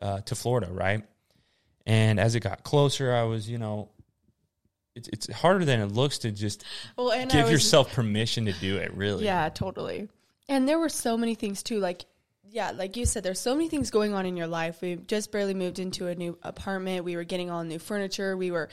uh, 0.02 0.22
to 0.22 0.36
Florida, 0.36 0.68
right? 0.72 1.04
And 1.86 2.20
as 2.20 2.36
it 2.36 2.42
got 2.42 2.64
closer, 2.64 3.14
I 3.14 3.24
was, 3.24 3.50
you 3.50 3.58
know, 3.58 3.90
it's 4.96 5.08
it's 5.10 5.32
harder 5.32 5.64
than 5.66 5.80
it 5.80 5.92
looks 5.92 6.20
to 6.20 6.32
just 6.32 6.64
well, 6.98 7.12
and 7.12 7.32
give 7.32 7.44
was- 7.44 7.52
yourself 7.52 7.94
permission 7.94 8.46
to 8.46 8.54
do 8.54 8.78
it. 8.78 8.94
Really, 8.94 9.26
Yeah, 9.26 9.50
totally. 9.50 10.10
And 10.50 10.68
there 10.68 10.80
were 10.80 10.90
so 10.90 11.18
many 11.18 11.36
things 11.36 11.62
too. 11.62 11.80
Like, 11.80 12.06
yeah, 12.50 12.72
like 12.72 12.98
you 12.98 13.06
said, 13.06 13.24
there's 13.24 13.40
so 13.40 13.54
many 13.54 13.70
things 13.70 13.92
going 13.92 14.14
on 14.14 14.26
in 14.26 14.38
your 14.38 14.48
life. 14.48 14.82
We 14.82 14.96
just 14.96 15.32
barely 15.32 15.54
moved 15.54 15.80
into 15.80 16.08
a 16.08 16.16
new 16.16 16.38
apartment. 16.44 17.04
We 17.04 17.16
were 17.16 17.24
getting 17.24 17.50
all 17.50 17.64
new 17.64 17.80
furniture. 17.80 18.38
We 18.38 18.52
were, 18.52 18.70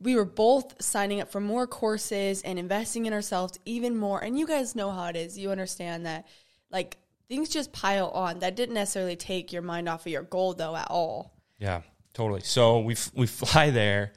we 0.00 0.16
were 0.16 0.24
both 0.24 0.82
signing 0.82 1.20
up 1.20 1.30
for 1.30 1.40
more 1.40 1.66
courses 1.66 2.42
and 2.42 2.58
investing 2.58 3.06
in 3.06 3.12
ourselves 3.12 3.58
even 3.64 3.96
more. 3.96 4.22
And 4.22 4.38
you 4.38 4.46
guys 4.46 4.74
know 4.74 4.90
how 4.90 5.06
it 5.06 5.16
is. 5.16 5.38
You 5.38 5.50
understand 5.50 6.06
that, 6.06 6.26
like 6.70 6.96
things 7.28 7.48
just 7.48 7.72
pile 7.72 8.08
on. 8.10 8.40
That 8.40 8.56
didn't 8.56 8.74
necessarily 8.74 9.16
take 9.16 9.52
your 9.52 9.62
mind 9.62 9.88
off 9.88 10.06
of 10.06 10.12
your 10.12 10.22
goal 10.22 10.54
though 10.54 10.76
at 10.76 10.88
all. 10.90 11.32
Yeah, 11.58 11.82
totally. 12.12 12.40
So 12.40 12.80
we 12.80 12.94
f- 12.94 13.12
we 13.14 13.26
fly 13.26 13.70
there, 13.70 14.12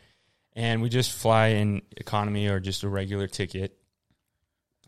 and 0.53 0.81
we 0.81 0.89
just 0.89 1.11
fly 1.11 1.49
in 1.49 1.81
economy 1.95 2.47
or 2.47 2.59
just 2.59 2.83
a 2.83 2.89
regular 2.89 3.27
ticket. 3.27 3.77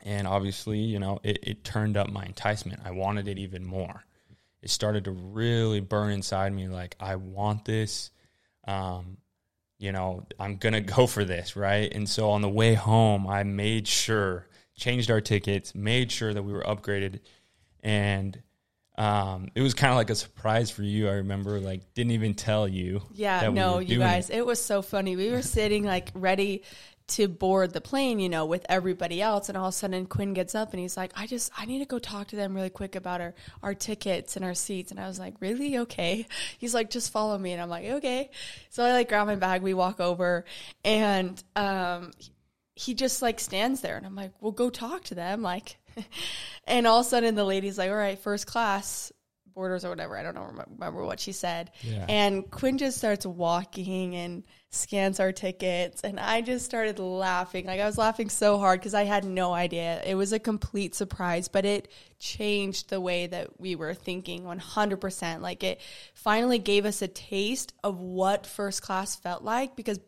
And 0.02 0.28
obviously, 0.28 0.80
you 0.80 0.98
know, 0.98 1.20
it, 1.24 1.40
it 1.44 1.64
turned 1.64 1.98
up 1.98 2.10
my 2.10 2.24
enticement. 2.24 2.82
I 2.86 2.92
wanted 2.92 3.28
it 3.28 3.38
even 3.38 3.66
more. 3.66 4.04
It 4.62 4.70
started 4.70 5.06
to 5.06 5.12
really 5.12 5.80
burn 5.80 6.12
inside 6.12 6.54
me. 6.54 6.68
Like 6.68 6.96
I 7.00 7.16
want 7.16 7.66
this. 7.66 8.12
Um, 8.68 9.18
you 9.78 9.92
know, 9.92 10.25
I'm 10.39 10.58
gonna 10.58 10.82
go 10.82 11.08
for 11.08 11.24
this, 11.24 11.56
right? 11.56 11.92
And 11.94 12.08
so 12.08 12.32
on 12.32 12.42
the 12.42 12.50
way 12.50 12.74
home, 12.74 13.28
I 13.28 13.44
made 13.44 13.88
sure 13.88 14.48
changed 14.75 15.10
our 15.10 15.22
tickets, 15.22 15.74
made 15.74 16.12
sure 16.12 16.34
that 16.34 16.44
we 16.44 16.51
were 16.51 16.63
upgraded, 16.63 17.22
and 17.82 18.42
um, 18.98 19.48
it 19.56 19.62
was 19.62 19.74
kind 19.74 19.92
of 19.92 19.98
like 19.98 20.10
a 20.10 20.16
surprise 20.16 20.70
for 20.70 20.84
you. 20.84 21.08
I 21.08 21.13
remember, 21.13 21.62
like, 21.62 21.94
didn't 21.94 22.12
even 22.12 22.34
tell 22.34 22.68
you. 22.68 23.01
Yeah, 23.13 23.39
that 23.39 23.54
we 23.54 23.56
no, 23.56 23.80
you 23.80 23.98
guys, 23.98 24.30
it. 24.30 24.39
it 24.39 24.46
was 24.46 24.62
so 24.62 24.82
funny. 24.82 25.16
We 25.16 25.32
were 25.32 25.42
sitting 25.42 25.86
like 25.86 26.12
ready 26.13 26.63
to 27.10 27.28
board 27.28 27.74
the 27.74 27.82
plane, 27.82 28.20
you 28.20 28.30
know, 28.30 28.46
with 28.46 28.66
everybody 28.70 29.22
else, 29.22 29.50
and 29.50 29.58
all 29.58 29.68
of 29.68 29.74
a 29.74 29.78
sudden 29.78 30.06
Quinn 30.06 30.34
gets 30.34 30.56
up 30.56 30.72
and 30.72 30.80
he's 30.80 30.98
like, 30.98 31.12
"I 31.16 31.28
just, 31.28 31.51
I 31.58 31.66
need 31.66 31.80
to 31.80 31.86
go 31.86 32.00
talk 32.00 32.28
to 32.30 32.36
them 32.36 32.56
really 32.56 32.70
quick 32.70 32.96
about 32.96 33.22
our 33.22 33.34
our 33.63 33.74
tickets 33.74 34.36
and 34.36 34.46
our 34.46 34.54
seats." 34.54 34.92
And 34.92 35.00
I 35.00 35.08
was 35.08 35.20
like, 35.20 35.36
"Really? 35.39 35.78
Okay." 35.80 36.28
He's 36.58 36.74
like, 36.74 36.89
"Just 36.89 37.12
follow 37.12 37.38
me," 37.38 37.54
and 37.54 37.62
I'm 37.62 37.70
like, 37.70 37.86
"Okay." 37.86 38.30
So 38.70 38.84
I 38.84 38.92
like 38.92 39.10
grab 39.10 39.28
my 39.28 39.36
bag, 39.36 39.62
we 39.62 39.74
walk 39.74 40.00
over, 40.00 40.46
and 40.84 41.42
um, 41.56 42.12
he 42.75 42.94
just 42.94 43.22
like 43.22 43.39
stands 43.39 43.82
there, 43.82 43.98
and 43.98 44.06
I'm 44.06 44.16
like, 44.16 44.32
"Well, 44.39 44.51
go 44.51 44.70
talk 44.70 45.04
to 45.06 45.16
them," 45.16 45.42
like. 45.42 45.78
And 46.66 46.86
all 46.86 47.00
of 47.00 47.06
a 47.08 47.10
sudden, 47.10 47.34
the 47.34 47.44
lady's 47.44 47.80
like, 47.80 47.89
"All 47.89 47.96
right, 47.96 48.20
first 48.20 48.46
class, 48.46 49.12
boarders 49.53 49.86
or 49.86 49.89
whatever. 49.89 50.18
I 50.18 50.24
don't 50.24 50.36
know 50.36 50.50
remember 50.70 51.03
what 51.03 51.20
she 51.20 51.32
said. 51.32 51.72
Yeah. 51.82 52.06
And 52.08 52.50
Quinn 52.50 52.77
just 52.77 52.98
starts 52.98 53.25
walking 53.25 54.15
and 54.15 54.44
scans 54.70 55.20
our 55.20 55.32
tickets, 55.32 56.01
and 56.01 56.20
I 56.20 56.41
just 56.41 56.65
started 56.65 57.00
laughing. 57.00 57.65
Like 57.65 57.79
I 57.79 57.86
was 57.86 57.98
laughing 57.98 58.29
so 58.29 58.58
hard 58.58 58.79
because 58.79 58.94
I 58.94 59.03
had 59.03 59.25
no 59.25 59.53
idea. 59.53 60.01
It 60.06 60.15
was 60.15 60.32
a 60.34 60.39
complete 60.39 60.96
surprise, 60.96 61.48
but 61.48 61.65
it 61.65 61.91
changed 62.20 62.89
the 62.89 63.01
way 63.01 63.27
that 63.27 63.60
we 63.60 63.75
were 63.75 63.94
thinking 63.94 64.44
100%. 64.44 65.41
Like 65.41 65.63
it 65.63 65.82
finally 66.13 66.60
gave 66.60 66.86
us 66.86 67.01
a 67.01 67.08
taste 67.08 67.74
of 67.84 68.00
what 68.00 68.46
first 68.46 68.82
class 68.82 69.15
felt 69.15 69.44
like 69.44 69.75
because 69.75 70.00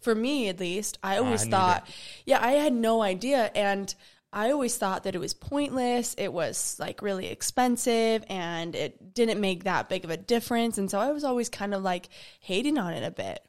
for 0.00 0.14
me 0.14 0.48
at 0.48 0.60
least, 0.60 0.98
I 1.02 1.18
always 1.18 1.46
I 1.46 1.50
thought, 1.50 1.88
yeah, 2.24 2.44
I 2.44 2.52
had 2.52 2.72
no 2.72 3.02
idea. 3.02 3.50
And 3.54 3.92
I 4.32 4.50
always 4.50 4.76
thought 4.76 5.04
that 5.04 5.14
it 5.14 5.20
was 5.20 5.32
pointless. 5.32 6.14
It 6.18 6.32
was 6.32 6.76
like 6.78 7.00
really 7.00 7.28
expensive 7.28 8.24
and 8.28 8.74
it 8.74 9.14
didn't 9.14 9.40
make 9.40 9.64
that 9.64 9.88
big 9.88 10.04
of 10.04 10.10
a 10.10 10.16
difference. 10.16 10.76
And 10.76 10.90
so 10.90 10.98
I 10.98 11.12
was 11.12 11.24
always 11.24 11.48
kind 11.48 11.72
of 11.72 11.82
like 11.82 12.08
hating 12.40 12.76
on 12.76 12.92
it 12.92 13.04
a 13.04 13.10
bit, 13.10 13.40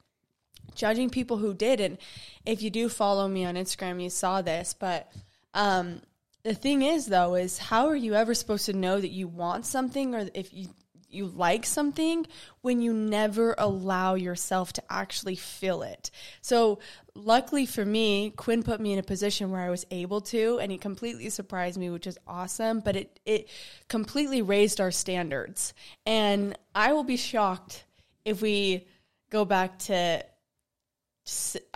judging 0.75 1.09
people 1.09 1.38
who 1.38 1.53
did. 1.53 1.81
And 1.81 1.98
if 2.45 2.62
you 2.62 2.69
do 2.69 2.88
follow 2.88 3.27
me 3.27 3.43
on 3.43 3.55
Instagram, 3.55 4.01
you 4.01 4.09
saw 4.09 4.41
this. 4.41 4.74
But 4.74 5.12
um, 5.53 6.01
the 6.43 6.53
thing 6.53 6.81
is, 6.81 7.07
though, 7.07 7.36
is 7.36 7.57
how 7.57 7.88
are 7.88 7.95
you 7.95 8.15
ever 8.15 8.33
supposed 8.33 8.65
to 8.67 8.74
know 8.74 9.01
that 9.01 9.09
you 9.09 9.27
want 9.27 9.65
something 9.65 10.15
or 10.15 10.29
if 10.33 10.53
you 10.53 10.69
you 11.09 11.25
like 11.25 11.65
something 11.65 12.25
when 12.61 12.81
you 12.81 12.93
never 12.93 13.55
allow 13.57 14.15
yourself 14.15 14.73
to 14.73 14.83
actually 14.89 15.35
feel 15.35 15.81
it. 15.81 16.11
So, 16.41 16.79
luckily 17.15 17.65
for 17.65 17.85
me, 17.85 18.31
Quinn 18.31 18.63
put 18.63 18.79
me 18.79 18.93
in 18.93 18.99
a 18.99 19.03
position 19.03 19.51
where 19.51 19.61
I 19.61 19.69
was 19.69 19.85
able 19.91 20.21
to, 20.21 20.59
and 20.59 20.71
he 20.71 20.77
completely 20.77 21.29
surprised 21.29 21.77
me, 21.79 21.89
which 21.89 22.07
is 22.07 22.17
awesome. 22.27 22.79
But 22.79 22.95
it 22.95 23.19
it 23.25 23.49
completely 23.87 24.41
raised 24.41 24.79
our 24.79 24.91
standards, 24.91 25.73
and 26.05 26.57
I 26.75 26.93
will 26.93 27.03
be 27.03 27.17
shocked 27.17 27.83
if 28.25 28.41
we 28.41 28.87
go 29.29 29.45
back 29.45 29.79
to. 29.79 30.25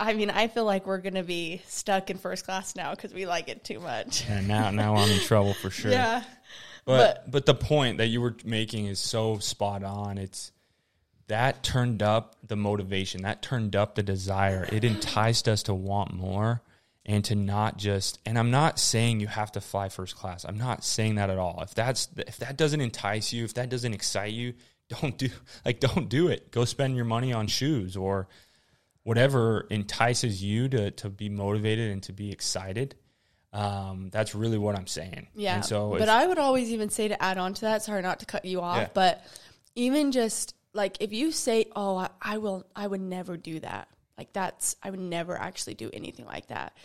I 0.00 0.14
mean, 0.14 0.30
I 0.30 0.48
feel 0.48 0.64
like 0.64 0.84
we're 0.84 0.98
going 0.98 1.14
to 1.14 1.22
be 1.22 1.62
stuck 1.68 2.10
in 2.10 2.18
first 2.18 2.44
class 2.44 2.74
now 2.74 2.92
because 2.92 3.14
we 3.14 3.24
like 3.24 3.48
it 3.48 3.62
too 3.62 3.78
much. 3.78 4.28
And 4.28 4.48
now, 4.48 4.72
now 4.72 4.96
I'm 4.96 5.08
in 5.08 5.20
trouble 5.20 5.54
for 5.54 5.70
sure. 5.70 5.90
Yeah. 5.92 6.24
But, 6.84 7.30
but 7.30 7.46
the 7.46 7.54
point 7.54 7.98
that 7.98 8.08
you 8.08 8.20
were 8.20 8.36
making 8.44 8.86
is 8.86 8.98
so 8.98 9.38
spot 9.38 9.82
on. 9.82 10.18
It's 10.18 10.52
that 11.28 11.62
turned 11.62 12.02
up 12.02 12.36
the 12.46 12.56
motivation, 12.56 13.22
that 13.22 13.42
turned 13.42 13.74
up 13.74 13.94
the 13.94 14.02
desire. 14.02 14.68
It 14.70 14.84
enticed 14.84 15.48
us 15.48 15.62
to 15.64 15.74
want 15.74 16.12
more 16.12 16.62
and 17.06 17.24
to 17.26 17.34
not 17.34 17.76
just 17.76 18.18
and 18.24 18.38
I'm 18.38 18.50
not 18.50 18.78
saying 18.78 19.20
you 19.20 19.26
have 19.26 19.52
to 19.52 19.60
fly 19.60 19.88
first 19.88 20.16
class. 20.16 20.44
I'm 20.44 20.58
not 20.58 20.84
saying 20.84 21.16
that 21.16 21.30
at 21.30 21.38
all. 21.38 21.60
If 21.62 21.74
that's 21.74 22.08
if 22.16 22.38
that 22.38 22.56
doesn't 22.56 22.80
entice 22.80 23.32
you, 23.32 23.44
if 23.44 23.54
that 23.54 23.68
doesn't 23.68 23.94
excite 23.94 24.32
you, 24.32 24.54
don't 24.88 25.16
do 25.16 25.28
like 25.64 25.80
don't 25.80 26.08
do 26.08 26.28
it. 26.28 26.50
Go 26.50 26.64
spend 26.64 26.96
your 26.96 27.04
money 27.04 27.32
on 27.32 27.46
shoes 27.46 27.96
or 27.96 28.28
whatever 29.02 29.66
entices 29.70 30.42
you 30.42 30.68
to 30.68 30.90
to 30.92 31.08
be 31.10 31.28
motivated 31.28 31.90
and 31.90 32.02
to 32.04 32.12
be 32.12 32.30
excited. 32.30 32.94
Um, 33.54 34.10
that's 34.10 34.34
really 34.34 34.58
what 34.58 34.76
I'm 34.76 34.86
saying. 34.88 35.28
Yeah. 35.34 35.54
And 35.56 35.64
so, 35.64 35.96
but 35.96 36.08
I 36.08 36.26
would 36.26 36.38
always 36.38 36.72
even 36.72 36.90
say 36.90 37.08
to 37.08 37.22
add 37.22 37.38
on 37.38 37.54
to 37.54 37.60
that. 37.62 37.82
Sorry, 37.82 38.02
not 38.02 38.20
to 38.20 38.26
cut 38.26 38.44
you 38.44 38.60
off, 38.60 38.78
Yeah. 38.78 38.88
but 38.92 39.24
even 39.76 40.12
just 40.12 40.54
like 40.72 40.96
if 41.00 41.12
you 41.12 41.30
say, 41.30 41.66
"Oh, 41.76 41.96
I, 41.96 42.10
I 42.20 42.38
will," 42.38 42.66
I 42.74 42.86
would 42.86 43.00
never 43.00 43.36
do 43.36 43.60
that. 43.60 43.88
Like 44.18 44.32
that's 44.32 44.76
I 44.82 44.90
would 44.90 45.00
never 45.00 45.40
actually 45.40 45.74
do 45.74 45.88
anything 45.92 46.26
like 46.26 46.48
that. 46.48 46.76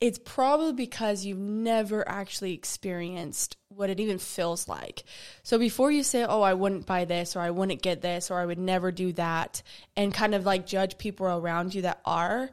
It's 0.00 0.18
probably 0.18 0.72
because 0.72 1.24
you've 1.26 1.38
never 1.38 2.06
actually 2.08 2.54
experienced 2.54 3.56
what 3.68 3.90
it 3.90 4.00
even 4.00 4.18
feels 4.18 4.66
like. 4.68 5.04
So 5.42 5.58
before 5.58 5.90
you 5.90 6.02
say, 6.02 6.24
"Oh, 6.24 6.42
I 6.42 6.52
wouldn't 6.54 6.84
buy 6.86 7.06
this," 7.06 7.34
or 7.34 7.40
"I 7.40 7.50
wouldn't 7.50 7.80
get 7.82 8.02
this," 8.02 8.30
or 8.30 8.38
"I 8.38 8.46
would 8.46 8.58
never 8.58 8.92
do 8.92 9.12
that," 9.14 9.62
and 9.96 10.12
kind 10.12 10.34
of 10.34 10.44
like 10.44 10.66
judge 10.66 10.98
people 10.98 11.26
around 11.26 11.74
you 11.74 11.82
that 11.82 12.00
are, 12.04 12.50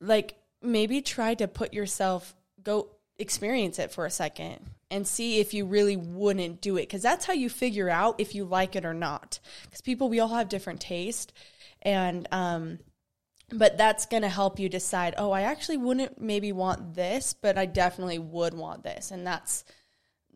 like 0.00 0.34
maybe 0.62 1.00
try 1.02 1.34
to 1.34 1.48
put 1.48 1.72
yourself 1.72 2.34
go 2.62 2.88
experience 3.18 3.78
it 3.78 3.92
for 3.92 4.06
a 4.06 4.10
second 4.10 4.58
and 4.90 5.06
see 5.06 5.40
if 5.40 5.52
you 5.52 5.66
really 5.66 5.96
wouldn't 5.96 6.60
do 6.60 6.76
it 6.76 6.82
because 6.82 7.02
that's 7.02 7.26
how 7.26 7.32
you 7.32 7.50
figure 7.50 7.90
out 7.90 8.18
if 8.18 8.34
you 8.34 8.44
like 8.44 8.74
it 8.76 8.84
or 8.84 8.94
not 8.94 9.38
because 9.64 9.82
people 9.82 10.08
we 10.08 10.20
all 10.20 10.28
have 10.28 10.48
different 10.48 10.80
taste 10.80 11.32
and 11.82 12.26
um 12.32 12.78
but 13.52 13.76
that's 13.76 14.06
going 14.06 14.22
to 14.22 14.28
help 14.28 14.58
you 14.58 14.70
decide 14.70 15.14
oh 15.18 15.30
i 15.32 15.42
actually 15.42 15.76
wouldn't 15.76 16.18
maybe 16.18 16.50
want 16.50 16.94
this 16.94 17.34
but 17.34 17.58
i 17.58 17.66
definitely 17.66 18.18
would 18.18 18.54
want 18.54 18.82
this 18.82 19.10
and 19.10 19.26
that's 19.26 19.64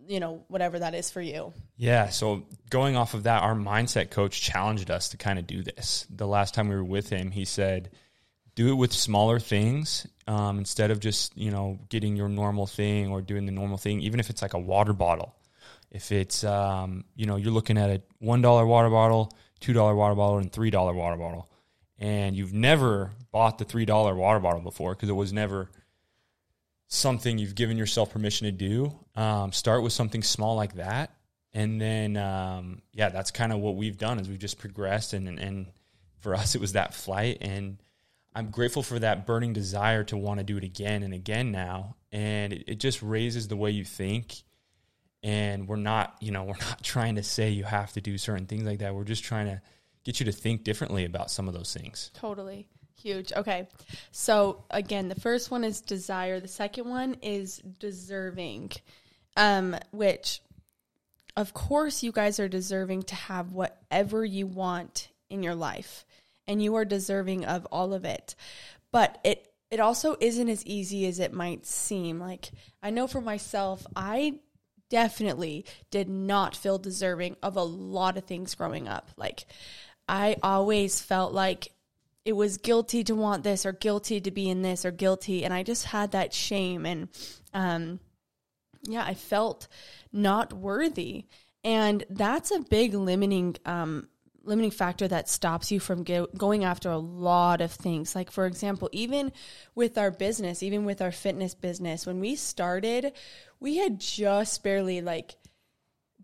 you 0.06 0.20
know 0.20 0.44
whatever 0.48 0.78
that 0.78 0.94
is 0.94 1.10
for 1.10 1.22
you 1.22 1.54
Yeah. 1.76 2.08
So 2.08 2.46
going 2.70 2.96
off 2.96 3.14
of 3.14 3.24
that, 3.24 3.42
our 3.42 3.54
mindset 3.54 4.10
coach 4.10 4.40
challenged 4.40 4.90
us 4.90 5.10
to 5.10 5.16
kind 5.16 5.38
of 5.38 5.46
do 5.46 5.62
this. 5.62 6.06
The 6.08 6.26
last 6.26 6.54
time 6.54 6.68
we 6.68 6.76
were 6.76 6.84
with 6.84 7.08
him, 7.08 7.30
he 7.30 7.44
said, 7.44 7.90
do 8.54 8.68
it 8.68 8.74
with 8.74 8.92
smaller 8.92 9.40
things 9.40 10.06
um, 10.26 10.58
instead 10.58 10.90
of 10.90 11.00
just, 11.00 11.36
you 11.36 11.50
know, 11.50 11.78
getting 11.88 12.16
your 12.16 12.28
normal 12.28 12.66
thing 12.66 13.10
or 13.10 13.20
doing 13.20 13.46
the 13.46 13.52
normal 13.52 13.78
thing, 13.78 14.00
even 14.00 14.20
if 14.20 14.30
it's 14.30 14.42
like 14.42 14.54
a 14.54 14.58
water 14.58 14.92
bottle. 14.92 15.34
If 15.90 16.10
it's, 16.12 16.44
um, 16.44 17.04
you 17.14 17.26
know, 17.26 17.36
you're 17.36 17.52
looking 17.52 17.78
at 17.78 17.90
a 17.90 18.02
$1 18.22 18.66
water 18.66 18.90
bottle, 18.90 19.32
$2 19.60 19.96
water 19.96 20.14
bottle, 20.14 20.38
and 20.38 20.50
$3 20.50 20.94
water 20.94 21.16
bottle, 21.16 21.50
and 21.98 22.36
you've 22.36 22.52
never 22.52 23.12
bought 23.30 23.58
the 23.58 23.64
$3 23.64 24.16
water 24.16 24.40
bottle 24.40 24.60
before 24.60 24.94
because 24.94 25.08
it 25.08 25.14
was 25.14 25.32
never 25.32 25.70
something 26.88 27.38
you've 27.38 27.54
given 27.54 27.76
yourself 27.76 28.12
permission 28.12 28.46
to 28.46 28.52
do, 28.52 28.94
um, 29.16 29.52
start 29.52 29.82
with 29.82 29.92
something 29.92 30.22
small 30.22 30.56
like 30.56 30.74
that. 30.74 31.10
And 31.52 31.80
then, 31.80 32.16
um, 32.16 32.82
yeah, 32.92 33.10
that's 33.10 33.30
kind 33.30 33.52
of 33.52 33.60
what 33.60 33.76
we've 33.76 33.96
done 33.96 34.18
is 34.18 34.28
we've 34.28 34.38
just 34.38 34.58
progressed. 34.58 35.12
And, 35.12 35.38
and 35.38 35.66
for 36.18 36.34
us, 36.34 36.54
it 36.54 36.60
was 36.60 36.72
that 36.72 36.94
flight. 36.94 37.38
And 37.40 37.78
I'm 38.34 38.50
grateful 38.50 38.82
for 38.82 38.98
that 38.98 39.26
burning 39.26 39.52
desire 39.52 40.02
to 40.04 40.16
want 40.16 40.40
to 40.40 40.44
do 40.44 40.56
it 40.56 40.64
again 40.64 41.02
and 41.02 41.14
again 41.14 41.52
now. 41.52 41.96
And 42.10 42.52
it, 42.52 42.64
it 42.66 42.74
just 42.80 43.02
raises 43.02 43.48
the 43.48 43.56
way 43.56 43.70
you 43.70 43.84
think. 43.84 44.42
And 45.22 45.68
we're 45.68 45.76
not, 45.76 46.16
you 46.20 46.32
know, 46.32 46.44
we're 46.44 46.58
not 46.60 46.82
trying 46.82 47.16
to 47.16 47.22
say 47.22 47.50
you 47.50 47.64
have 47.64 47.92
to 47.92 48.00
do 48.00 48.18
certain 48.18 48.46
things 48.46 48.64
like 48.64 48.80
that. 48.80 48.94
We're 48.94 49.04
just 49.04 49.24
trying 49.24 49.46
to 49.46 49.62
get 50.04 50.20
you 50.20 50.26
to 50.26 50.32
think 50.32 50.64
differently 50.64 51.04
about 51.04 51.30
some 51.30 51.48
of 51.48 51.54
those 51.54 51.72
things. 51.72 52.10
Totally. 52.14 52.68
Huge. 53.00 53.32
Okay. 53.32 53.68
So 54.12 54.64
again, 54.70 55.08
the 55.08 55.20
first 55.20 55.50
one 55.50 55.64
is 55.64 55.80
desire. 55.80 56.40
The 56.40 56.48
second 56.48 56.88
one 56.88 57.16
is 57.22 57.58
deserving. 57.78 58.72
Um, 59.36 59.76
which 59.90 60.40
of 61.36 61.52
course 61.54 62.02
you 62.02 62.12
guys 62.12 62.38
are 62.38 62.48
deserving 62.48 63.02
to 63.04 63.14
have 63.14 63.52
whatever 63.52 64.24
you 64.24 64.46
want 64.46 65.08
in 65.28 65.42
your 65.42 65.54
life. 65.54 66.04
And 66.46 66.62
you 66.62 66.74
are 66.74 66.84
deserving 66.84 67.44
of 67.44 67.66
all 67.66 67.94
of 67.94 68.04
it. 68.04 68.34
But 68.92 69.18
it 69.24 69.50
it 69.70 69.80
also 69.80 70.16
isn't 70.20 70.48
as 70.48 70.64
easy 70.66 71.06
as 71.06 71.18
it 71.18 71.32
might 71.32 71.66
seem. 71.66 72.20
Like 72.20 72.50
I 72.82 72.90
know 72.90 73.06
for 73.06 73.20
myself, 73.20 73.86
I 73.96 74.38
definitely 74.88 75.64
did 75.90 76.08
not 76.08 76.54
feel 76.54 76.78
deserving 76.78 77.36
of 77.42 77.56
a 77.56 77.62
lot 77.62 78.16
of 78.16 78.24
things 78.24 78.54
growing 78.54 78.86
up. 78.86 79.10
Like 79.16 79.46
I 80.08 80.36
always 80.42 81.00
felt 81.00 81.32
like 81.32 81.72
it 82.24 82.34
was 82.34 82.58
guilty 82.58 83.02
to 83.04 83.14
want 83.14 83.42
this 83.42 83.66
or 83.66 83.72
guilty 83.72 84.20
to 84.20 84.30
be 84.30 84.48
in 84.48 84.62
this 84.62 84.84
or 84.84 84.90
guilty 84.90 85.44
and 85.44 85.52
I 85.52 85.62
just 85.62 85.86
had 85.86 86.12
that 86.12 86.32
shame 86.32 86.86
and 86.86 87.08
um 87.52 88.00
yeah, 88.86 89.04
I 89.04 89.14
felt 89.14 89.66
not 90.12 90.52
worthy. 90.52 91.24
And 91.64 92.04
that's 92.10 92.50
a 92.50 92.60
big 92.60 92.94
limiting 92.94 93.56
um 93.64 94.08
limiting 94.44 94.70
factor 94.70 95.08
that 95.08 95.28
stops 95.28 95.72
you 95.72 95.80
from 95.80 96.04
go- 96.04 96.28
going 96.36 96.64
after 96.64 96.90
a 96.90 96.98
lot 96.98 97.60
of 97.60 97.72
things. 97.72 98.14
Like 98.14 98.30
for 98.30 98.46
example, 98.46 98.88
even 98.92 99.32
with 99.74 99.98
our 99.98 100.10
business, 100.10 100.62
even 100.62 100.84
with 100.84 101.00
our 101.02 101.12
fitness 101.12 101.54
business, 101.54 102.06
when 102.06 102.20
we 102.20 102.36
started, 102.36 103.12
we 103.60 103.78
had 103.78 103.98
just 104.00 104.62
barely 104.62 105.00
like 105.00 105.36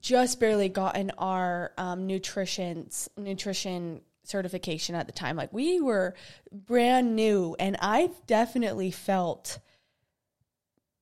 just 0.01 0.41
barely 0.41 0.69
gotten 0.69 1.11
our 1.19 1.73
um, 1.77 2.07
nutrition's 2.07 3.09
nutrition 3.17 4.01
certification 4.25 4.95
at 4.95 5.07
the 5.07 5.13
time. 5.13 5.37
Like 5.37 5.53
we 5.53 5.81
were 5.81 6.15
brand 6.51 7.17
new, 7.17 7.57
and 7.59 7.77
I 7.81 8.11
definitely 8.27 8.91
felt 8.91 9.59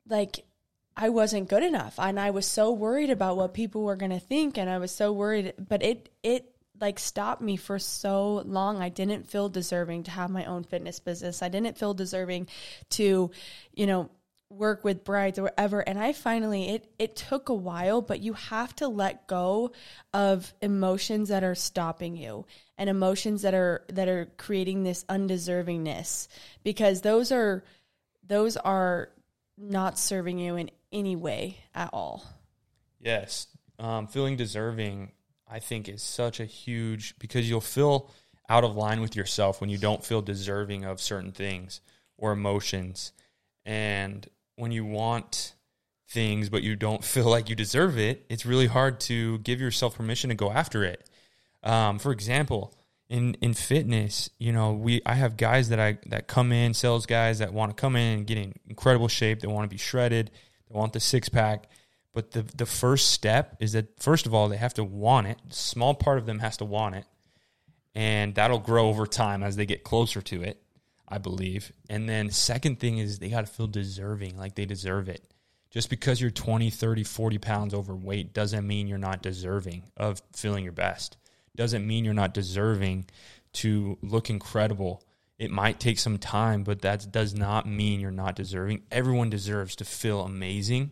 like 0.08 0.44
I 0.96 1.10
wasn't 1.10 1.48
good 1.48 1.62
enough, 1.62 1.94
and 1.98 2.18
I 2.18 2.30
was 2.30 2.46
so 2.46 2.72
worried 2.72 3.10
about 3.10 3.36
what 3.36 3.54
people 3.54 3.82
were 3.82 3.96
going 3.96 4.10
to 4.10 4.18
think, 4.18 4.58
and 4.58 4.68
I 4.68 4.78
was 4.78 4.90
so 4.90 5.12
worried. 5.12 5.54
But 5.58 5.82
it 5.82 6.10
it 6.22 6.54
like 6.80 6.98
stopped 6.98 7.42
me 7.42 7.56
for 7.56 7.78
so 7.78 8.42
long. 8.46 8.80
I 8.80 8.88
didn't 8.88 9.28
feel 9.28 9.48
deserving 9.48 10.04
to 10.04 10.10
have 10.10 10.30
my 10.30 10.44
own 10.44 10.64
fitness 10.64 11.00
business. 11.00 11.42
I 11.42 11.48
didn't 11.48 11.78
feel 11.78 11.94
deserving 11.94 12.48
to, 12.90 13.30
you 13.74 13.86
know, 13.86 14.10
work 14.50 14.82
with 14.82 15.04
brides 15.04 15.38
or 15.38 15.42
whatever 15.42 15.80
and 15.80 15.98
i 15.98 16.10
finally 16.10 16.70
it 16.70 16.90
it 16.98 17.14
took 17.14 17.50
a 17.50 17.54
while 17.54 18.00
but 18.00 18.20
you 18.20 18.32
have 18.32 18.74
to 18.74 18.88
let 18.88 19.26
go 19.26 19.70
of 20.14 20.54
emotions 20.62 21.28
that 21.28 21.44
are 21.44 21.54
stopping 21.54 22.16
you 22.16 22.46
and 22.78 22.88
emotions 22.88 23.42
that 23.42 23.52
are 23.52 23.84
that 23.90 24.08
are 24.08 24.24
creating 24.38 24.84
this 24.84 25.04
undeservingness 25.04 26.28
because 26.64 27.02
those 27.02 27.30
are 27.30 27.62
those 28.26 28.56
are 28.56 29.10
not 29.58 29.98
serving 29.98 30.38
you 30.38 30.56
in 30.56 30.70
any 30.92 31.14
way 31.14 31.58
at 31.74 31.90
all 31.92 32.24
Yes. 33.00 33.48
um, 33.78 34.06
feeling 34.06 34.36
deserving, 34.36 35.12
I 35.50 35.58
think, 35.58 35.88
is 35.88 36.02
such 36.02 36.40
a 36.40 36.44
huge 36.44 37.18
because 37.18 37.48
you'll 37.48 37.60
feel 37.60 38.10
out 38.48 38.64
of 38.64 38.76
line 38.76 39.00
with 39.00 39.14
yourself 39.14 39.60
when 39.60 39.70
you 39.70 39.78
don't 39.78 40.04
feel 40.04 40.22
deserving 40.22 40.84
of 40.84 41.00
certain 41.00 41.32
things 41.32 41.80
or 42.16 42.32
emotions. 42.32 43.12
And 43.64 44.26
when 44.56 44.72
you 44.72 44.84
want 44.84 45.54
things 46.08 46.48
but 46.48 46.62
you 46.62 46.74
don't 46.74 47.04
feel 47.14 47.28
like 47.28 47.48
you 47.48 47.56
deserve 47.56 47.98
it, 47.98 48.24
it's 48.28 48.46
really 48.46 48.66
hard 48.66 49.00
to 49.00 49.38
give 49.38 49.60
yourself 49.60 49.96
permission 49.96 50.30
to 50.30 50.36
go 50.36 50.50
after 50.50 50.84
it. 50.84 51.08
Um, 51.62 51.98
for 51.98 52.12
example, 52.12 52.74
in 53.08 53.34
in 53.40 53.54
fitness, 53.54 54.30
you 54.38 54.52
know, 54.52 54.72
we 54.72 55.00
I 55.06 55.14
have 55.14 55.36
guys 55.36 55.70
that 55.70 55.80
I 55.80 55.98
that 56.06 56.28
come 56.28 56.52
in, 56.52 56.74
sales 56.74 57.06
guys 57.06 57.38
that 57.38 57.52
want 57.52 57.74
to 57.74 57.80
come 57.80 57.96
in 57.96 58.18
and 58.18 58.26
get 58.26 58.38
in 58.38 58.54
incredible 58.68 59.08
shape, 59.08 59.40
they 59.40 59.48
want 59.48 59.68
to 59.68 59.74
be 59.74 59.78
shredded, 59.78 60.30
they 60.68 60.78
want 60.78 60.92
the 60.92 61.00
six 61.00 61.28
pack. 61.28 61.68
But 62.18 62.32
the 62.32 62.42
the 62.42 62.66
first 62.66 63.12
step 63.12 63.58
is 63.60 63.74
that 63.74 64.02
first 64.02 64.26
of 64.26 64.34
all 64.34 64.48
they 64.48 64.56
have 64.56 64.74
to 64.74 64.82
want 64.82 65.28
it. 65.28 65.38
A 65.48 65.54
small 65.54 65.94
part 65.94 66.18
of 66.18 66.26
them 66.26 66.40
has 66.40 66.56
to 66.56 66.64
want 66.64 66.96
it, 66.96 67.04
and 67.94 68.34
that'll 68.34 68.58
grow 68.58 68.88
over 68.88 69.06
time 69.06 69.44
as 69.44 69.54
they 69.54 69.66
get 69.66 69.84
closer 69.84 70.20
to 70.22 70.42
it. 70.42 70.60
I 71.06 71.18
believe. 71.18 71.70
And 71.88 72.08
then 72.08 72.30
second 72.30 72.80
thing 72.80 72.98
is 72.98 73.20
they 73.20 73.28
got 73.28 73.46
to 73.46 73.52
feel 73.52 73.68
deserving, 73.68 74.36
like 74.36 74.56
they 74.56 74.66
deserve 74.66 75.08
it. 75.08 75.32
Just 75.70 75.90
because 75.90 76.20
you're 76.20 76.32
20, 76.32 76.70
30, 76.70 77.04
40 77.04 77.38
pounds 77.38 77.72
overweight 77.72 78.34
doesn't 78.34 78.66
mean 78.66 78.88
you're 78.88 78.98
not 78.98 79.22
deserving 79.22 79.84
of 79.96 80.20
feeling 80.34 80.64
your 80.64 80.72
best. 80.72 81.18
Doesn't 81.54 81.86
mean 81.86 82.04
you're 82.04 82.14
not 82.14 82.34
deserving 82.34 83.06
to 83.52 83.96
look 84.02 84.28
incredible. 84.28 85.04
It 85.38 85.52
might 85.52 85.78
take 85.78 86.00
some 86.00 86.18
time, 86.18 86.64
but 86.64 86.82
that 86.82 87.12
does 87.12 87.32
not 87.32 87.68
mean 87.68 88.00
you're 88.00 88.10
not 88.10 88.34
deserving. 88.34 88.82
Everyone 88.90 89.30
deserves 89.30 89.76
to 89.76 89.84
feel 89.84 90.22
amazing. 90.22 90.90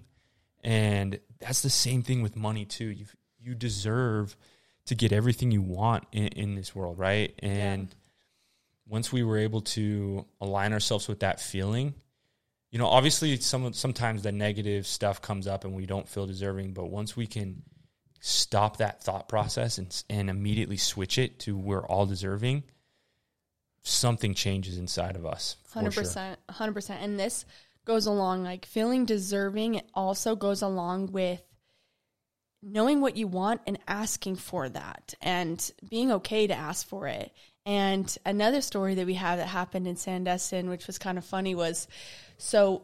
And 0.66 1.18
that's 1.40 1.62
the 1.62 1.70
same 1.70 2.02
thing 2.02 2.20
with 2.20 2.36
money 2.36 2.66
too. 2.66 2.88
You 2.88 3.06
you 3.40 3.54
deserve 3.54 4.36
to 4.86 4.94
get 4.94 5.12
everything 5.12 5.50
you 5.50 5.62
want 5.62 6.04
in, 6.12 6.26
in 6.28 6.54
this 6.56 6.74
world, 6.74 6.98
right? 6.98 7.34
And 7.38 7.88
yeah 7.88 7.94
once 8.88 9.12
we 9.12 9.22
were 9.22 9.38
able 9.38 9.60
to 9.60 10.24
align 10.40 10.72
ourselves 10.72 11.08
with 11.08 11.20
that 11.20 11.40
feeling, 11.40 11.94
you 12.70 12.78
know, 12.78 12.86
obviously 12.86 13.36
some 13.38 13.72
sometimes 13.72 14.22
the 14.22 14.32
negative 14.32 14.86
stuff 14.86 15.20
comes 15.20 15.46
up 15.46 15.64
and 15.64 15.74
we 15.74 15.86
don't 15.86 16.08
feel 16.08 16.26
deserving, 16.26 16.72
but 16.72 16.90
once 16.90 17.16
we 17.16 17.26
can 17.26 17.62
stop 18.20 18.78
that 18.78 19.02
thought 19.02 19.28
process 19.28 19.78
and 19.78 20.04
and 20.08 20.30
immediately 20.30 20.76
switch 20.76 21.18
it 21.18 21.38
to 21.40 21.56
we're 21.56 21.86
all 21.86 22.06
deserving, 22.06 22.62
something 23.82 24.34
changes 24.34 24.78
inside 24.78 25.16
of 25.16 25.26
us. 25.26 25.56
Hundred 25.72 25.94
percent, 25.94 26.38
hundred 26.50 26.74
percent, 26.74 27.02
and 27.02 27.18
this 27.18 27.44
goes 27.86 28.06
along 28.06 28.44
like 28.44 28.66
feeling 28.66 29.06
deserving. 29.06 29.76
It 29.76 29.88
also 29.94 30.36
goes 30.36 30.60
along 30.60 31.12
with 31.12 31.42
knowing 32.62 33.00
what 33.00 33.16
you 33.16 33.26
want 33.26 33.62
and 33.66 33.78
asking 33.88 34.36
for 34.36 34.68
that, 34.68 35.14
and 35.22 35.70
being 35.88 36.12
okay 36.12 36.46
to 36.46 36.54
ask 36.54 36.86
for 36.86 37.06
it 37.06 37.32
and 37.66 38.16
another 38.24 38.60
story 38.60 38.94
that 38.94 39.06
we 39.06 39.14
have 39.14 39.38
that 39.38 39.48
happened 39.48 39.88
in 39.88 39.96
Sandestin, 39.96 40.68
which 40.68 40.86
was 40.86 40.98
kind 40.98 41.18
of 41.18 41.24
funny, 41.24 41.56
was 41.56 41.88
so 42.38 42.82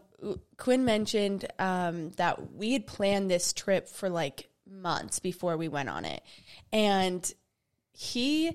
Quinn 0.57 0.85
mentioned 0.85 1.47
um, 1.61 2.11
that 2.13 2.53
we 2.53 2.73
had 2.73 2.87
planned 2.87 3.31
this 3.31 3.53
trip 3.53 3.89
for 3.89 4.11
like 4.11 4.49
months 4.69 5.21
before 5.21 5.57
we 5.57 5.69
went 5.69 5.89
on 5.89 6.05
it, 6.05 6.21
and 6.73 7.33
he 7.93 8.51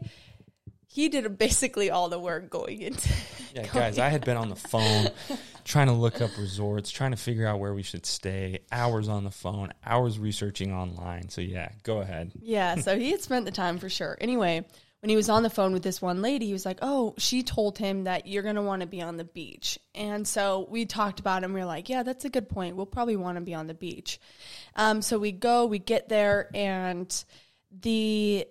he 0.85 1.07
did 1.07 1.37
basically 1.37 1.89
all 1.89 2.09
the 2.09 2.19
work 2.19 2.49
going 2.49 2.81
into. 2.81 3.09
Yeah, 3.55 3.67
guys, 3.73 3.97
I 3.97 4.09
had 4.09 4.25
been 4.25 4.37
on 4.37 4.49
the 4.49 4.55
phone 4.57 5.07
trying 5.67 5.87
to 5.87 5.93
look 5.93 6.21
up 6.21 6.31
resorts, 6.37 6.89
trying 6.89 7.11
to 7.11 7.17
figure 7.17 7.45
out 7.45 7.59
where 7.59 7.73
we 7.73 7.83
should 7.83 8.05
stay. 8.05 8.59
Hours 8.71 9.09
on 9.09 9.25
the 9.25 9.31
phone, 9.31 9.73
hours 9.85 10.17
researching 10.17 10.73
online. 10.73 11.29
So 11.29 11.41
yeah, 11.41 11.69
go 11.83 11.99
ahead. 11.99 12.31
Yeah, 12.39 12.75
so 12.75 12.97
he 12.97 13.11
had 13.11 13.21
spent 13.21 13.45
the 13.45 13.51
time 13.51 13.77
for 13.77 13.89
sure. 13.89 14.17
Anyway, 14.21 14.65
when 15.01 15.09
he 15.09 15.15
was 15.15 15.29
on 15.29 15.43
the 15.43 15.49
phone 15.49 15.73
with 15.73 15.83
this 15.83 16.01
one 16.01 16.21
lady, 16.21 16.47
he 16.47 16.53
was 16.53 16.65
like, 16.65 16.79
"Oh, 16.81 17.13
she 17.17 17.43
told 17.43 17.77
him 17.77 18.05
that 18.05 18.27
you're 18.27 18.43
going 18.43 18.55
to 18.55 18.61
want 18.61 18.81
to 18.81 18.87
be 18.87 19.01
on 19.01 19.17
the 19.17 19.25
beach." 19.25 19.77
And 19.93 20.27
so 20.27 20.65
we 20.69 20.85
talked 20.85 21.19
about 21.19 21.43
it 21.43 21.51
we 21.51 21.61
are 21.61 21.65
like, 21.65 21.89
"Yeah, 21.89 22.03
that's 22.03 22.25
a 22.25 22.29
good 22.29 22.49
point. 22.49 22.77
We'll 22.77 22.85
probably 22.85 23.17
want 23.17 23.37
to 23.37 23.41
be 23.41 23.53
on 23.53 23.67
the 23.67 23.73
beach." 23.73 24.19
Um, 24.75 25.01
so 25.01 25.19
we 25.19 25.33
go, 25.33 25.65
we 25.65 25.79
get 25.79 26.07
there, 26.07 26.49
and 26.55 27.13
the 27.71 28.47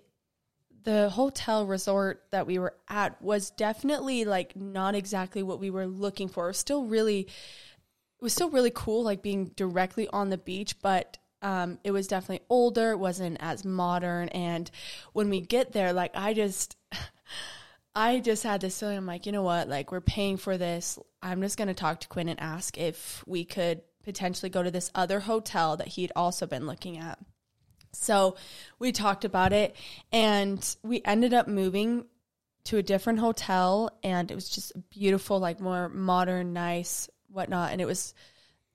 the 0.87 1.09
hotel 1.09 1.65
resort 1.65 2.23
that 2.31 2.47
we 2.47 2.57
were 2.57 2.73
at 2.87 3.21
was 3.21 3.49
definitely 3.49 4.23
like 4.23 4.55
not 4.55 4.95
exactly 4.95 5.43
what 5.43 5.59
we 5.59 5.69
were 5.69 5.85
looking 5.85 6.29
for. 6.29 6.45
It 6.45 6.51
was 6.51 6.57
still 6.59 6.85
really 6.85 7.19
it 7.19 8.21
was 8.21 8.31
still 8.31 8.49
really 8.49 8.71
cool 8.73 9.03
like 9.03 9.21
being 9.21 9.51
directly 9.57 10.07
on 10.07 10.29
the 10.29 10.37
beach, 10.37 10.79
but 10.81 11.17
um, 11.41 11.77
it 11.83 11.91
was 11.91 12.07
definitely 12.07 12.45
older, 12.49 12.91
it 12.91 12.99
wasn't 12.99 13.35
as 13.41 13.65
modern. 13.65 14.29
And 14.29 14.71
when 15.11 15.29
we 15.29 15.41
get 15.41 15.73
there, 15.73 15.91
like 15.91 16.11
I 16.15 16.33
just, 16.33 16.77
I 17.93 18.21
just 18.21 18.43
had 18.43 18.61
this 18.61 18.79
feeling. 18.79 18.95
I'm 18.95 19.05
like, 19.05 19.25
you 19.25 19.33
know 19.33 19.43
what? 19.43 19.67
Like 19.67 19.91
we're 19.91 19.99
paying 19.99 20.37
for 20.37 20.57
this. 20.57 20.97
I'm 21.21 21.41
just 21.41 21.57
gonna 21.57 21.73
talk 21.73 21.99
to 21.99 22.07
Quinn 22.07 22.29
and 22.29 22.39
ask 22.39 22.77
if 22.77 23.25
we 23.27 23.43
could 23.43 23.81
potentially 24.05 24.49
go 24.49 24.63
to 24.63 24.71
this 24.71 24.89
other 24.95 25.19
hotel 25.19 25.75
that 25.75 25.89
he'd 25.89 26.13
also 26.15 26.47
been 26.47 26.65
looking 26.65 26.97
at. 26.97 27.19
So 27.99 28.35
we 28.79 28.91
talked 28.91 29.25
about 29.25 29.53
it, 29.53 29.75
and 30.11 30.75
we 30.83 31.01
ended 31.05 31.33
up 31.33 31.47
moving 31.47 32.05
to 32.65 32.77
a 32.77 32.83
different 32.83 33.19
hotel, 33.19 33.91
and 34.03 34.29
it 34.29 34.35
was 34.35 34.49
just 34.49 34.73
beautiful, 34.89 35.39
like 35.39 35.59
more 35.59 35.89
modern, 35.89 36.53
nice, 36.53 37.09
whatnot. 37.29 37.71
And 37.71 37.81
it 37.81 37.85
was 37.85 38.13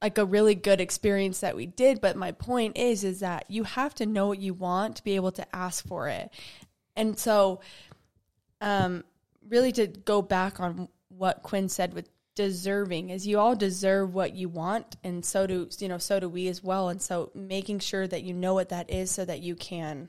like 0.03 0.19
a 0.19 0.25
really 0.25 0.57
good 0.57 0.81
experience 0.81 1.41
that 1.41 1.55
we 1.55 1.65
did 1.65 2.01
but 2.01 2.17
my 2.17 2.33
point 2.33 2.77
is 2.77 3.05
is 3.05 3.21
that 3.21 3.45
you 3.49 3.63
have 3.63 3.95
to 3.95 4.05
know 4.05 4.27
what 4.27 4.41
you 4.41 4.53
want 4.53 4.97
to 4.97 5.05
be 5.05 5.15
able 5.15 5.31
to 5.31 5.47
ask 5.55 5.87
for 5.87 6.09
it 6.09 6.29
and 6.97 7.17
so 7.17 7.61
um 8.61 9.05
really 9.49 9.71
to 9.71 9.87
go 9.87 10.21
back 10.21 10.59
on 10.59 10.89
what 11.09 11.43
quinn 11.43 11.69
said 11.69 11.95
with 11.95 12.09
deserving 12.35 13.11
is 13.11 13.27
you 13.27 13.39
all 13.39 13.55
deserve 13.55 14.15
what 14.15 14.35
you 14.35 14.49
want 14.49 14.97
and 15.05 15.25
so 15.25 15.47
do 15.47 15.69
you 15.79 15.89
know 15.89 15.99
so 15.99 16.19
do 16.19 16.29
we 16.29 16.49
as 16.49 16.63
well 16.63 16.89
and 16.89 17.03
so 17.03 17.31
making 17.35 17.79
sure 17.79 18.07
that 18.07 18.23
you 18.23 18.33
know 18.33 18.55
what 18.55 18.71
that 18.71 18.89
is 18.91 19.11
so 19.11 19.25
that 19.25 19.41
you 19.41 19.55
can 19.55 20.09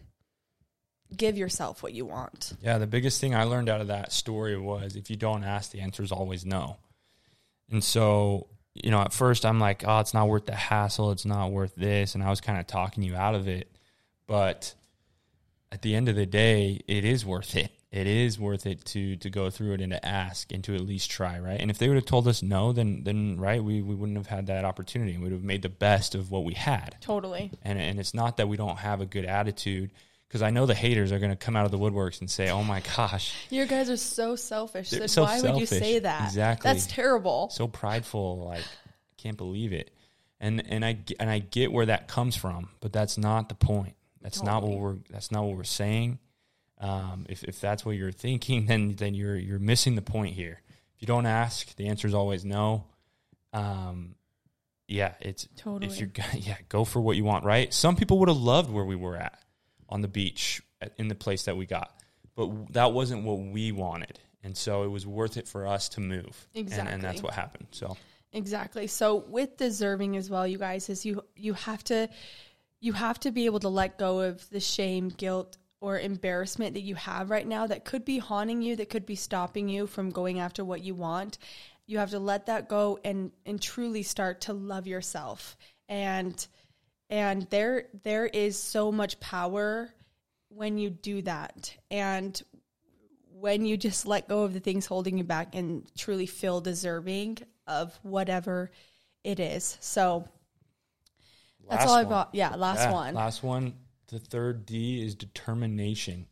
give 1.15 1.37
yourself 1.37 1.83
what 1.83 1.93
you 1.93 2.05
want 2.05 2.53
yeah 2.61 2.77
the 2.77 2.87
biggest 2.87 3.19
thing 3.19 3.35
i 3.35 3.43
learned 3.43 3.67
out 3.67 3.81
of 3.81 3.87
that 3.87 4.11
story 4.13 4.57
was 4.57 4.95
if 4.95 5.09
you 5.09 5.17
don't 5.17 5.43
ask 5.43 5.71
the 5.71 5.81
answer 5.81 6.01
is 6.01 6.13
always 6.13 6.45
no 6.45 6.77
and 7.69 7.83
so 7.83 8.47
you 8.73 8.89
know, 8.89 9.01
at 9.01 9.13
first 9.13 9.45
I'm 9.45 9.59
like, 9.59 9.83
oh, 9.85 9.99
it's 9.99 10.13
not 10.13 10.27
worth 10.27 10.45
the 10.45 10.55
hassle. 10.55 11.11
It's 11.11 11.25
not 11.25 11.51
worth 11.51 11.75
this. 11.75 12.15
And 12.15 12.23
I 12.23 12.29
was 12.29 12.41
kind 12.41 12.59
of 12.59 12.67
talking 12.67 13.03
you 13.03 13.15
out 13.15 13.35
of 13.35 13.47
it. 13.47 13.69
But 14.25 14.73
at 15.71 15.81
the 15.81 15.95
end 15.95 16.09
of 16.09 16.15
the 16.15 16.25
day, 16.25 16.81
it 16.87 17.05
is 17.05 17.25
worth 17.25 17.55
it. 17.55 17.71
It 17.93 18.07
is 18.07 18.39
worth 18.39 18.65
it 18.65 18.83
to 18.85 19.17
to 19.17 19.29
go 19.29 19.51
through 19.51 19.73
it 19.73 19.81
and 19.81 19.91
to 19.91 20.03
ask 20.03 20.51
and 20.51 20.63
to 20.63 20.73
at 20.73 20.81
least 20.81 21.11
try, 21.11 21.37
right? 21.39 21.61
And 21.61 21.69
if 21.69 21.77
they 21.77 21.87
would 21.87 21.95
have 21.95 22.07
told 22.07 22.27
us 22.27 22.41
no, 22.41 22.71
then 22.73 23.03
then 23.03 23.37
right, 23.37 23.63
we, 23.63 23.83
we 23.83 23.93
wouldn't 23.93 24.17
have 24.17 24.25
had 24.25 24.47
that 24.47 24.65
opportunity. 24.65 25.13
And 25.13 25.21
We 25.21 25.29
would 25.29 25.33
have 25.33 25.43
made 25.43 25.61
the 25.61 25.69
best 25.69 26.15
of 26.15 26.31
what 26.31 26.43
we 26.43 26.55
had. 26.55 26.97
Totally. 27.01 27.51
And 27.61 27.77
and 27.79 27.99
it's 27.99 28.15
not 28.15 28.37
that 28.37 28.49
we 28.49 28.57
don't 28.57 28.79
have 28.79 28.99
a 28.99 29.05
good 29.05 29.25
attitude 29.25 29.91
because 30.27 30.41
I 30.41 30.49
know 30.49 30.65
the 30.65 30.73
haters 30.73 31.11
are 31.11 31.19
going 31.19 31.29
to 31.29 31.37
come 31.37 31.55
out 31.55 31.65
of 31.65 31.71
the 31.71 31.77
woodworks 31.77 32.19
and 32.19 32.31
say, 32.31 32.49
"Oh 32.49 32.63
my 32.63 32.81
gosh, 32.97 33.31
you 33.51 33.67
guys 33.67 33.91
are 33.91 33.97
so 33.97 34.35
selfish." 34.35 34.89
So 34.89 35.05
so 35.05 35.21
why 35.21 35.37
selfish. 35.37 35.51
would 35.51 35.59
you 35.59 35.67
say 35.67 35.99
that? 35.99 36.25
Exactly, 36.25 36.67
that's 36.67 36.87
terrible. 36.87 37.49
So 37.51 37.67
prideful, 37.67 38.43
like 38.43 38.63
can't 39.17 39.37
believe 39.37 39.71
it. 39.71 39.91
And 40.39 40.63
and 40.67 40.83
I 40.83 40.97
and 41.19 41.29
I 41.29 41.37
get 41.37 41.71
where 41.71 41.85
that 41.85 42.07
comes 42.07 42.35
from, 42.35 42.69
but 42.79 42.91
that's 42.91 43.19
not 43.19 43.49
the 43.49 43.55
point. 43.55 43.93
That's 44.23 44.39
totally. 44.39 44.51
not 44.51 44.63
what 44.63 44.79
we're 44.79 44.97
that's 45.11 45.31
not 45.31 45.43
what 45.43 45.57
we're 45.57 45.63
saying. 45.63 46.17
Um, 46.83 47.25
if 47.29 47.43
if 47.43 47.59
that's 47.59 47.85
what 47.85 47.95
you're 47.95 48.11
thinking, 48.11 48.65
then 48.67 48.93
then 48.95 49.15
you're 49.15 49.35
you're 49.35 49.59
missing 49.59 49.95
the 49.95 50.01
point 50.01 50.35
here. 50.35 50.61
If 50.95 51.01
you 51.01 51.07
don't 51.07 51.25
ask, 51.25 51.75
the 51.75 51.87
answer 51.87 52.07
is 52.07 52.13
always 52.13 52.45
no. 52.45 52.85
Um, 53.53 54.15
yeah, 54.87 55.13
it's 55.19 55.47
totally. 55.55 55.87
If 55.87 55.99
you're 55.99 56.11
yeah, 56.33 56.57
go 56.69 56.85
for 56.85 57.01
what 57.01 57.17
you 57.17 57.23
want. 57.23 57.45
Right. 57.45 57.73
Some 57.73 57.95
people 57.95 58.19
would 58.19 58.29
have 58.29 58.37
loved 58.37 58.69
where 58.69 58.85
we 58.85 58.95
were 58.95 59.15
at 59.15 59.39
on 59.89 60.01
the 60.01 60.07
beach 60.07 60.61
in 60.97 61.07
the 61.07 61.15
place 61.15 61.45
that 61.45 61.57
we 61.57 61.65
got. 61.65 61.91
But 62.35 62.73
that 62.73 62.93
wasn't 62.93 63.23
what 63.23 63.39
we 63.39 63.71
wanted. 63.71 64.19
And 64.43 64.57
so 64.57 64.83
it 64.83 64.87
was 64.87 65.07
worth 65.07 65.37
it 65.37 65.47
for 65.47 65.65
us 65.65 65.87
to 65.89 66.01
move. 66.01 66.47
Exactly. 66.53 66.79
And, 66.79 66.95
and 66.95 67.03
that's 67.03 67.21
what 67.23 67.33
happened. 67.33 67.67
So 67.71 67.95
Exactly. 68.33 68.87
So 68.87 69.23
with 69.27 69.57
deserving 69.57 70.17
as 70.17 70.29
well, 70.29 70.45
you 70.47 70.57
guys, 70.57 70.89
is 70.89 71.05
you 71.05 71.23
you 71.35 71.53
have 71.53 71.83
to 71.85 72.09
you 72.79 72.91
have 72.93 73.19
to 73.21 73.31
be 73.31 73.45
able 73.45 73.59
to 73.59 73.69
let 73.69 73.97
go 73.97 74.21
of 74.21 74.49
the 74.49 74.59
shame, 74.59 75.09
guilt, 75.09 75.57
or 75.83 75.99
embarrassment 75.99 76.75
that 76.75 76.81
you 76.83 76.95
have 76.95 77.29
right 77.29 77.45
now 77.45 77.67
that 77.67 77.83
could 77.83 78.05
be 78.05 78.17
haunting 78.17 78.61
you, 78.61 78.73
that 78.77 78.89
could 78.89 79.05
be 79.05 79.17
stopping 79.17 79.67
you 79.67 79.85
from 79.85 80.11
going 80.11 80.39
after 80.39 80.63
what 80.63 80.81
you 80.81 80.95
want. 80.95 81.37
You 81.87 81.97
have 81.97 82.11
to 82.11 82.19
let 82.19 82.45
that 82.45 82.69
go 82.69 82.99
and 83.03 83.33
and 83.45 83.61
truly 83.61 84.01
start 84.01 84.39
to 84.41 84.53
love 84.53 84.87
yourself. 84.87 85.57
And 85.89 86.47
and 87.09 87.41
there 87.49 87.87
there 88.03 88.25
is 88.25 88.57
so 88.57 88.93
much 88.93 89.19
power 89.19 89.93
when 90.47 90.77
you 90.77 90.89
do 90.89 91.21
that. 91.23 91.75
And 91.91 92.41
when 93.33 93.65
you 93.65 93.75
just 93.75 94.05
let 94.05 94.29
go 94.29 94.43
of 94.43 94.53
the 94.53 94.61
things 94.61 94.85
holding 94.85 95.17
you 95.17 95.25
back 95.25 95.53
and 95.53 95.85
truly 95.97 96.27
feel 96.27 96.61
deserving 96.61 97.39
of 97.67 97.93
whatever 98.03 98.71
it 99.25 99.41
is. 99.41 99.77
So 99.81 100.29
that's 101.69 101.81
last 101.81 101.89
all 101.89 101.95
i 101.95 102.03
got. 102.05 102.29
Yeah 102.31 102.55
last 102.55 102.79
yeah, 102.79 102.91
one. 102.93 103.15
last 103.15 103.43
one 103.43 103.73
the 104.07 104.19
third 104.19 104.65
D 104.65 105.03
is 105.03 105.15
determination. 105.15 106.27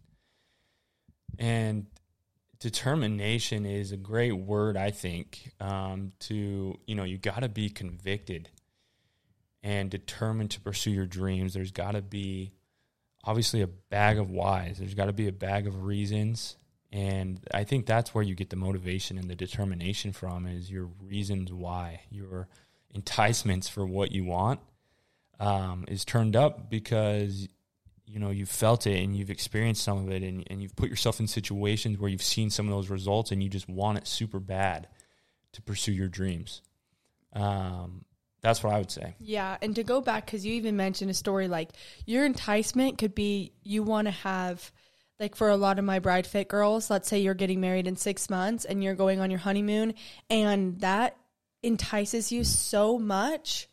And 1.40 1.88
determination 2.60 3.66
is 3.66 3.92
a 3.92 3.98
great 3.98 4.34
word, 4.34 4.78
I 4.78 4.92
think, 4.92 5.54
um, 5.60 6.12
to, 6.22 6.78
you 6.86 6.96
know, 6.96 7.04
you 7.04 7.18
got 7.18 7.40
to 7.40 7.50
be 7.50 7.70
convicted 7.70 8.50
and 9.64 9.90
determined 9.90 10.52
to 10.52 10.62
pursue 10.62 10.92
your 10.92 11.06
dreams. 11.06 11.54
There's 11.54 11.72
got 11.72 11.92
to 11.92 12.02
be 12.02 12.54
obviously 13.24 13.62
a 13.62 13.68
bag 13.68 14.18
of 14.18 14.30
whys, 14.30 14.78
there's 14.80 14.96
got 14.96 15.06
to 15.06 15.14
be 15.14 15.28
a 15.28 15.34
bag 15.34 15.68
of 15.68 15.84
reasons. 15.84 16.58
And 16.94 17.40
I 17.54 17.64
think 17.64 17.86
that's 17.86 18.14
where 18.14 18.24
you 18.24 18.36
get 18.36 18.50
the 18.50 18.58
motivation 18.58 19.18
and 19.18 19.30
the 19.30 19.36
determination 19.36 20.12
from 20.12 20.46
is 20.46 20.70
your 20.70 20.90
reasons 21.02 21.54
why, 21.54 22.02
your 22.10 22.50
enticements 22.94 23.70
for 23.70 23.86
what 23.86 24.12
you 24.12 24.26
want 24.26 24.60
um, 25.40 25.86
is 25.88 26.04
turned 26.04 26.36
up 26.36 26.70
because 26.70 27.48
you 28.06 28.20
know 28.20 28.30
you've 28.30 28.50
felt 28.50 28.88
it 28.88 29.04
and 29.04 29.16
you've 29.16 29.30
experienced 29.30 29.84
some 29.84 29.98
of 29.98 30.12
it 30.12 30.24
and, 30.24 30.44
and 30.48 30.62
you've 30.62 30.76
put 30.76 30.90
yourself 30.90 31.20
in 31.20 31.28
situations 31.28 31.98
where 31.98 32.10
you've 32.10 32.22
seen 32.22 32.50
some 32.50 32.68
of 32.68 32.74
those 32.74 32.90
results 32.90 33.32
and 33.32 33.42
you 33.42 33.50
just 33.50 33.70
want 33.70 33.98
it 33.98 34.08
super 34.08 34.40
bad 34.40 34.88
to 35.54 35.62
pursue 35.62 35.92
your 35.92 36.08
dreams 36.08 36.62
um, 37.34 38.04
that's 38.42 38.64
what 38.64 38.74
i 38.74 38.78
would 38.78 38.92
say 38.92 39.16
Yeah, 39.20 39.58
and 39.62 39.76
to 39.76 39.84
go 39.84 40.02
back 40.02 40.26
because 40.26 40.46
you 40.46 40.54
even 40.54 40.76
mentioned 40.76 41.12
a 41.12 41.14
story 41.14 41.48
like 41.48 41.70
your 42.06 42.26
enticement 42.26 42.98
could 42.98 43.16
be 43.16 43.54
you 43.64 43.84
want 43.84 44.08
to 44.08 44.12
have 44.12 44.72
like 45.22 45.36
for 45.36 45.50
a 45.50 45.56
lot 45.56 45.78
of 45.78 45.86
my 45.86 46.00
bride 46.00 46.26
fit 46.26 46.48
girls, 46.48 46.90
let's 46.90 47.08
say 47.08 47.20
you're 47.20 47.36
getting 47.36 47.62
married 47.62 47.88
in 47.88 47.96
six 47.96 48.30
months 48.30 48.66
and 48.66 48.84
you're 48.84 48.96
going 48.96 49.20
on 49.20 49.30
your 49.30 49.40
honeymoon, 49.40 49.94
and 50.32 50.80
that 50.80 51.16
entices 51.62 52.32
you 52.32 52.44
so 52.44 52.98
much. 52.98 53.70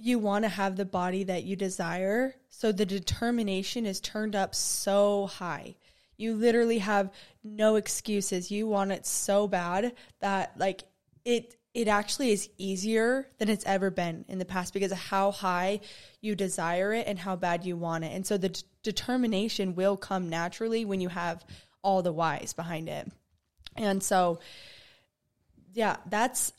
You 0.00 0.18
want 0.18 0.44
to 0.44 0.48
have 0.48 0.76
the 0.76 0.84
body 0.84 1.24
that 1.24 1.44
you 1.44 1.56
desire. 1.56 2.34
So 2.48 2.72
the 2.72 2.86
determination 2.86 3.86
is 3.86 4.00
turned 4.00 4.34
up 4.34 4.54
so 4.54 5.26
high. 5.26 5.76
You 6.16 6.34
literally 6.34 6.78
have 6.78 7.10
no 7.42 7.76
excuses. 7.76 8.50
You 8.50 8.66
want 8.66 8.92
it 8.92 9.06
so 9.06 9.48
bad 9.48 9.94
that 10.20 10.52
like 10.58 10.84
it 11.24 11.56
it 11.72 11.86
actually 11.86 12.32
is 12.32 12.48
easier 12.58 13.28
than 13.38 13.48
it's 13.48 13.64
ever 13.64 13.90
been 13.90 14.24
in 14.28 14.38
the 14.38 14.44
past 14.44 14.74
because 14.74 14.90
of 14.90 14.98
how 14.98 15.30
high 15.30 15.80
you 16.20 16.34
desire 16.34 16.92
it 16.92 17.06
and 17.06 17.18
how 17.18 17.36
bad 17.36 17.64
you 17.64 17.76
want 17.76 18.02
it. 18.02 18.12
And 18.12 18.26
so 18.26 18.36
the 18.36 18.48
d- 18.48 18.62
determination 18.82 19.76
will 19.76 19.96
come 19.96 20.28
naturally 20.28 20.84
when 20.84 21.00
you 21.00 21.08
have 21.08 21.44
all 21.82 22.02
the 22.02 22.12
whys 22.12 22.52
behind 22.54 22.88
it. 22.88 23.06
And 23.76 24.02
so 24.02 24.40
yeah, 25.72 25.96
that's 26.06 26.52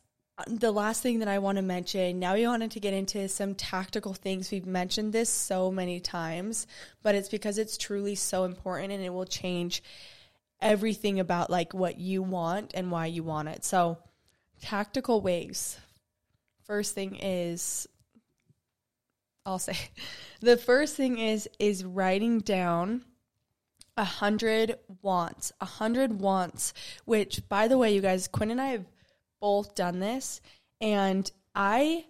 the 0.48 0.72
last 0.72 1.02
thing 1.02 1.20
that 1.20 1.28
I 1.28 1.40
want 1.40 1.58
to 1.58 1.62
mention. 1.62 2.20
Now 2.20 2.34
we 2.34 2.48
wanted 2.48 2.72
to 2.72 2.80
get 2.80 2.94
into 2.94 3.28
some 3.28 3.56
tactical 3.56 4.14
things. 4.14 4.52
We've 4.52 4.66
mentioned 4.66 5.14
this 5.14 5.30
so 5.30 5.72
many 5.72 6.00
times, 6.00 6.68
but 7.04 7.16
it's 7.16 7.30
because 7.30 7.58
it's 7.58 7.78
truly 7.78 8.16
so 8.16 8.44
important 8.44 8.92
and 8.92 9.04
it 9.04 9.14
will 9.14 9.26
change 9.26 9.84
everything 10.62 11.20
about 11.20 11.50
like 11.50 11.74
what 11.74 11.98
you 11.98 12.22
want 12.22 12.72
and 12.74 12.92
why 12.92 13.08
you 13.08 13.24
want 13.24 13.50
it. 13.50 13.64
So, 13.64 13.98
tactical 14.62 15.22
ways. 15.22 15.78
First 16.64 16.94
thing 16.94 17.16
is 17.16 17.88
I'll 19.46 19.60
say 19.60 19.78
the 20.42 20.58
first 20.58 20.96
thing 20.96 21.18
is 21.18 21.50
is 21.60 21.84
writing 21.84 22.40
down 22.40 23.04
a 23.98 24.04
hundred 24.04 24.76
wants. 25.02 25.52
A 25.60 25.66
hundred 25.66 26.20
wants, 26.20 26.74
which 27.06 27.48
by 27.50 27.68
the 27.68 27.78
way, 27.78 27.94
you 27.94 28.02
guys, 28.02 28.28
Quinn 28.28 28.52
and 28.52 28.62
I 28.62 28.68
have 28.68 28.86
both 29.42 29.76
done 29.76 30.00
this 30.00 30.40
and 30.80 31.30
I 31.54 32.06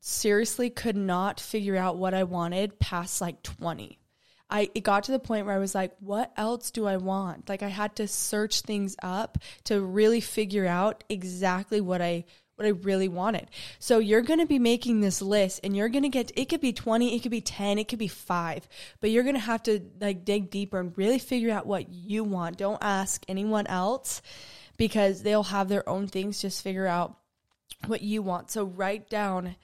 seriously 0.00 0.70
could 0.70 0.96
not 0.96 1.40
figure 1.40 1.76
out 1.76 1.96
what 1.96 2.14
I 2.14 2.24
wanted 2.24 2.78
past 2.78 3.20
like 3.20 3.42
20. 3.42 3.98
I 4.48 4.70
it 4.74 4.84
got 4.84 5.04
to 5.04 5.12
the 5.12 5.18
point 5.18 5.46
where 5.46 5.54
I 5.54 5.58
was 5.58 5.74
like, 5.74 5.92
what 5.98 6.32
else 6.36 6.70
do 6.70 6.86
I 6.86 6.96
want? 6.96 7.48
Like 7.48 7.62
I 7.62 7.68
had 7.68 7.96
to 7.96 8.06
search 8.06 8.60
things 8.60 8.96
up 9.02 9.38
to 9.64 9.80
really 9.80 10.20
figure 10.20 10.66
out 10.66 11.02
exactly 11.08 11.80
what 11.80 12.00
I 12.00 12.24
what 12.56 12.66
I 12.66 12.70
really 12.70 13.08
wanted. 13.08 13.50
So 13.78 13.98
you're 13.98 14.22
going 14.22 14.40
to 14.40 14.46
be 14.46 14.58
making 14.58 15.00
this 15.00 15.20
list 15.20 15.60
and 15.62 15.76
you're 15.76 15.90
going 15.90 16.04
to 16.04 16.08
get 16.08 16.32
it 16.36 16.48
could 16.48 16.60
be 16.60 16.72
20, 16.72 17.14
it 17.14 17.20
could 17.20 17.30
be 17.30 17.42
10, 17.42 17.78
it 17.78 17.88
could 17.88 17.98
be 17.98 18.08
5, 18.08 18.68
but 19.00 19.10
you're 19.10 19.24
going 19.24 19.34
to 19.34 19.40
have 19.40 19.62
to 19.64 19.80
like 20.00 20.24
dig 20.24 20.50
deeper 20.50 20.80
and 20.80 20.96
really 20.96 21.18
figure 21.18 21.50
out 21.50 21.66
what 21.66 21.90
you 21.90 22.24
want. 22.24 22.56
Don't 22.56 22.82
ask 22.82 23.24
anyone 23.28 23.66
else 23.66 24.22
because 24.76 25.22
they'll 25.22 25.44
have 25.44 25.68
their 25.68 25.88
own 25.88 26.08
things. 26.08 26.40
Just 26.40 26.62
figure 26.62 26.86
out 26.86 27.16
what 27.86 28.02
you 28.02 28.22
want. 28.22 28.50
So 28.50 28.64
write 28.64 29.08
down 29.10 29.56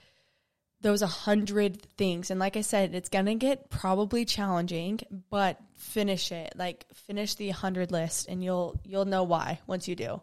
those 0.80 1.02
a 1.02 1.06
hundred 1.06 1.80
things. 1.96 2.30
And 2.30 2.40
like 2.40 2.56
I 2.56 2.60
said, 2.60 2.94
it's 2.94 3.08
gonna 3.08 3.36
get 3.36 3.70
probably 3.70 4.24
challenging, 4.24 5.00
but 5.30 5.58
finish 5.76 6.32
it. 6.32 6.54
Like 6.56 6.84
finish 6.92 7.34
the 7.36 7.50
hundred 7.50 7.90
list 7.90 8.28
and 8.28 8.42
you'll 8.42 8.80
you'll 8.84 9.04
know 9.04 9.22
why 9.22 9.60
once 9.66 9.88
you 9.88 9.96
do. 9.96 10.20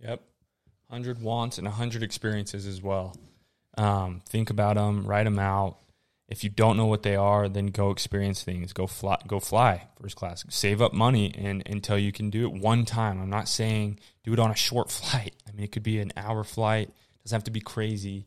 Yep. 0.00 0.22
100 0.88 1.22
wants 1.22 1.58
and 1.58 1.66
100 1.66 2.02
experiences 2.02 2.66
as 2.66 2.82
well. 2.82 3.14
Um, 3.78 4.22
think 4.28 4.50
about 4.50 4.74
them, 4.74 5.06
write 5.06 5.22
them 5.22 5.38
out. 5.38 5.78
If 6.30 6.44
you 6.44 6.50
don't 6.50 6.76
know 6.76 6.86
what 6.86 7.02
they 7.02 7.16
are, 7.16 7.48
then 7.48 7.66
go 7.66 7.90
experience 7.90 8.44
things. 8.44 8.72
Go 8.72 8.86
fly, 8.86 9.18
go 9.26 9.40
fly 9.40 9.88
first 10.00 10.14
class. 10.16 10.44
Save 10.48 10.80
up 10.80 10.92
money 10.92 11.34
and 11.36 11.62
until 11.66 11.98
you 11.98 12.12
can 12.12 12.30
do 12.30 12.44
it 12.46 12.52
one 12.52 12.84
time. 12.84 13.20
I'm 13.20 13.28
not 13.30 13.48
saying 13.48 13.98
do 14.22 14.32
it 14.32 14.38
on 14.38 14.50
a 14.50 14.54
short 14.56 14.90
flight. 14.98 15.34
I 15.48 15.52
mean, 15.52 15.64
it 15.64 15.72
could 15.72 15.82
be 15.82 15.98
an 15.98 16.12
hour 16.16 16.44
flight. 16.44 16.88
It 16.88 17.24
doesn't 17.24 17.36
have 17.36 17.44
to 17.44 17.50
be 17.50 17.60
crazy. 17.60 18.26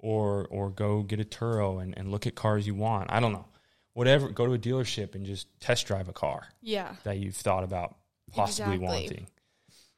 Or 0.00 0.46
or 0.50 0.68
go 0.70 1.02
get 1.02 1.20
a 1.20 1.24
Turo 1.24 1.80
and, 1.82 1.96
and 1.96 2.10
look 2.10 2.26
at 2.26 2.34
cars 2.34 2.66
you 2.66 2.74
want. 2.74 3.10
I 3.10 3.20
don't 3.20 3.32
know. 3.32 3.46
Whatever. 3.94 4.28
Go 4.28 4.44
to 4.46 4.52
a 4.54 4.58
dealership 4.58 5.14
and 5.14 5.24
just 5.24 5.46
test 5.60 5.86
drive 5.86 6.08
a 6.08 6.12
car 6.12 6.48
Yeah. 6.60 6.96
that 7.04 7.18
you've 7.18 7.36
thought 7.36 7.62
about 7.64 7.94
possibly 8.32 8.74
Exactly. 8.74 8.98
wanting. 9.02 9.26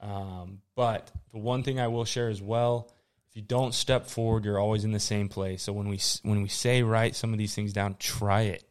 Um, 0.00 0.60
but 0.74 1.10
the 1.32 1.38
one 1.38 1.62
thing 1.62 1.80
I 1.80 1.88
will 1.88 2.04
share 2.04 2.28
as 2.28 2.42
well, 2.42 2.92
if 3.36 3.42
you 3.42 3.46
don't 3.46 3.74
step 3.74 4.06
forward, 4.06 4.46
you're 4.46 4.58
always 4.58 4.86
in 4.86 4.92
the 4.92 4.98
same 4.98 5.28
place. 5.28 5.62
So 5.62 5.74
when 5.74 5.88
we 5.88 6.00
when 6.22 6.40
we 6.40 6.48
say 6.48 6.82
write 6.82 7.14
some 7.14 7.34
of 7.34 7.38
these 7.38 7.54
things 7.54 7.74
down, 7.74 7.96
try 7.98 8.42
it. 8.42 8.64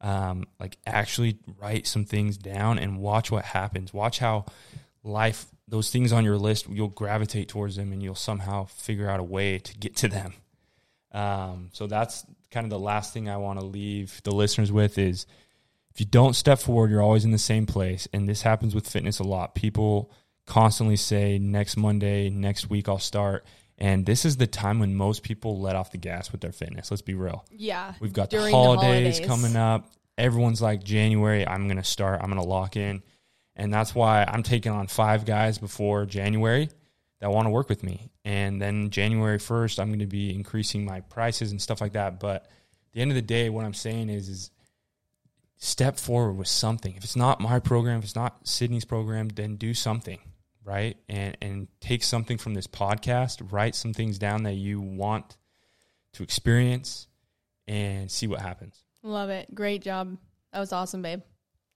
Um, 0.00 0.46
like 0.58 0.78
actually 0.86 1.38
write 1.60 1.86
some 1.86 2.06
things 2.06 2.38
down 2.38 2.78
and 2.78 2.96
watch 2.98 3.30
what 3.30 3.44
happens. 3.44 3.92
Watch 3.92 4.18
how 4.18 4.46
life 5.04 5.44
those 5.68 5.90
things 5.90 6.14
on 6.14 6.24
your 6.24 6.38
list 6.38 6.66
you'll 6.66 6.88
gravitate 6.88 7.48
towards 7.48 7.76
them 7.76 7.92
and 7.92 8.02
you'll 8.02 8.14
somehow 8.14 8.64
figure 8.64 9.06
out 9.06 9.20
a 9.20 9.22
way 9.22 9.58
to 9.58 9.76
get 9.76 9.96
to 9.96 10.08
them. 10.08 10.32
Um, 11.12 11.68
so 11.74 11.86
that's 11.86 12.24
kind 12.50 12.64
of 12.64 12.70
the 12.70 12.78
last 12.78 13.12
thing 13.12 13.28
I 13.28 13.36
want 13.36 13.60
to 13.60 13.66
leave 13.66 14.22
the 14.24 14.32
listeners 14.32 14.72
with 14.72 14.96
is 14.96 15.26
if 15.92 16.00
you 16.00 16.06
don't 16.06 16.34
step 16.34 16.58
forward, 16.58 16.90
you're 16.90 17.02
always 17.02 17.26
in 17.26 17.32
the 17.32 17.38
same 17.38 17.66
place. 17.66 18.08
And 18.14 18.26
this 18.26 18.40
happens 18.40 18.74
with 18.74 18.88
fitness 18.88 19.18
a 19.18 19.24
lot. 19.24 19.54
People 19.54 20.10
constantly 20.46 20.96
say, 20.96 21.38
next 21.38 21.76
Monday, 21.76 22.30
next 22.30 22.70
week, 22.70 22.88
I'll 22.88 22.98
start. 22.98 23.44
And 23.78 24.06
this 24.06 24.24
is 24.24 24.38
the 24.38 24.46
time 24.46 24.78
when 24.78 24.94
most 24.94 25.22
people 25.22 25.60
let 25.60 25.76
off 25.76 25.90
the 25.90 25.98
gas 25.98 26.32
with 26.32 26.40
their 26.40 26.52
fitness. 26.52 26.90
Let's 26.90 27.02
be 27.02 27.14
real. 27.14 27.44
Yeah. 27.50 27.94
We've 28.00 28.12
got 28.12 28.30
the 28.30 28.38
During 28.38 28.52
the 28.52 28.56
holidays, 28.56 29.18
holidays. 29.18 29.26
coming 29.26 29.56
up. 29.56 29.92
Everyone's 30.16 30.62
like, 30.62 30.82
January, 30.82 31.46
I'm 31.46 31.66
going 31.66 31.76
to 31.76 31.84
start, 31.84 32.20
I'm 32.22 32.30
going 32.30 32.42
to 32.42 32.48
lock 32.48 32.76
in. 32.76 33.02
And 33.54 33.72
that's 33.72 33.94
why 33.94 34.24
I'm 34.24 34.42
taking 34.42 34.72
on 34.72 34.86
five 34.86 35.26
guys 35.26 35.58
before 35.58 36.06
January 36.06 36.70
that 37.20 37.30
want 37.30 37.46
to 37.46 37.50
work 37.50 37.68
with 37.68 37.82
me. 37.82 38.10
And 38.24 38.60
then 38.60 38.90
January 38.90 39.38
1st, 39.38 39.78
I'm 39.78 39.88
going 39.88 40.00
to 40.00 40.06
be 40.06 40.34
increasing 40.34 40.84
my 40.84 41.00
prices 41.00 41.50
and 41.50 41.60
stuff 41.60 41.80
like 41.80 41.92
that. 41.92 42.18
But 42.18 42.44
at 42.44 42.50
the 42.92 43.00
end 43.02 43.10
of 43.10 43.14
the 43.14 43.22
day, 43.22 43.50
what 43.50 43.64
I'm 43.64 43.74
saying 43.74 44.08
is, 44.10 44.28
is 44.28 44.50
step 45.56 45.98
forward 45.98 46.34
with 46.34 46.48
something. 46.48 46.94
If 46.96 47.04
it's 47.04 47.16
not 47.16 47.40
my 47.40 47.58
program, 47.58 47.98
if 47.98 48.04
it's 48.04 48.16
not 48.16 48.46
Sydney's 48.46 48.84
program, 48.84 49.28
then 49.28 49.56
do 49.56 49.74
something, 49.74 50.18
right? 50.66 50.96
And 51.08 51.36
and 51.40 51.68
take 51.80 52.02
something 52.02 52.36
from 52.36 52.54
this 52.54 52.66
podcast, 52.66 53.52
write 53.52 53.74
some 53.74 53.94
things 53.94 54.18
down 54.18 54.42
that 54.42 54.54
you 54.54 54.80
want 54.80 55.36
to 56.14 56.22
experience 56.22 57.06
and 57.66 58.10
see 58.10 58.26
what 58.26 58.40
happens. 58.40 58.82
Love 59.02 59.30
it. 59.30 59.54
Great 59.54 59.82
job. 59.82 60.16
That 60.52 60.60
was 60.60 60.72
awesome, 60.72 61.02
babe. 61.02 61.22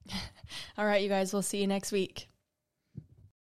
All 0.78 0.86
right, 0.86 1.02
you 1.02 1.08
guys, 1.08 1.32
we'll 1.32 1.42
see 1.42 1.60
you 1.60 1.66
next 1.66 1.92
week. 1.92 2.29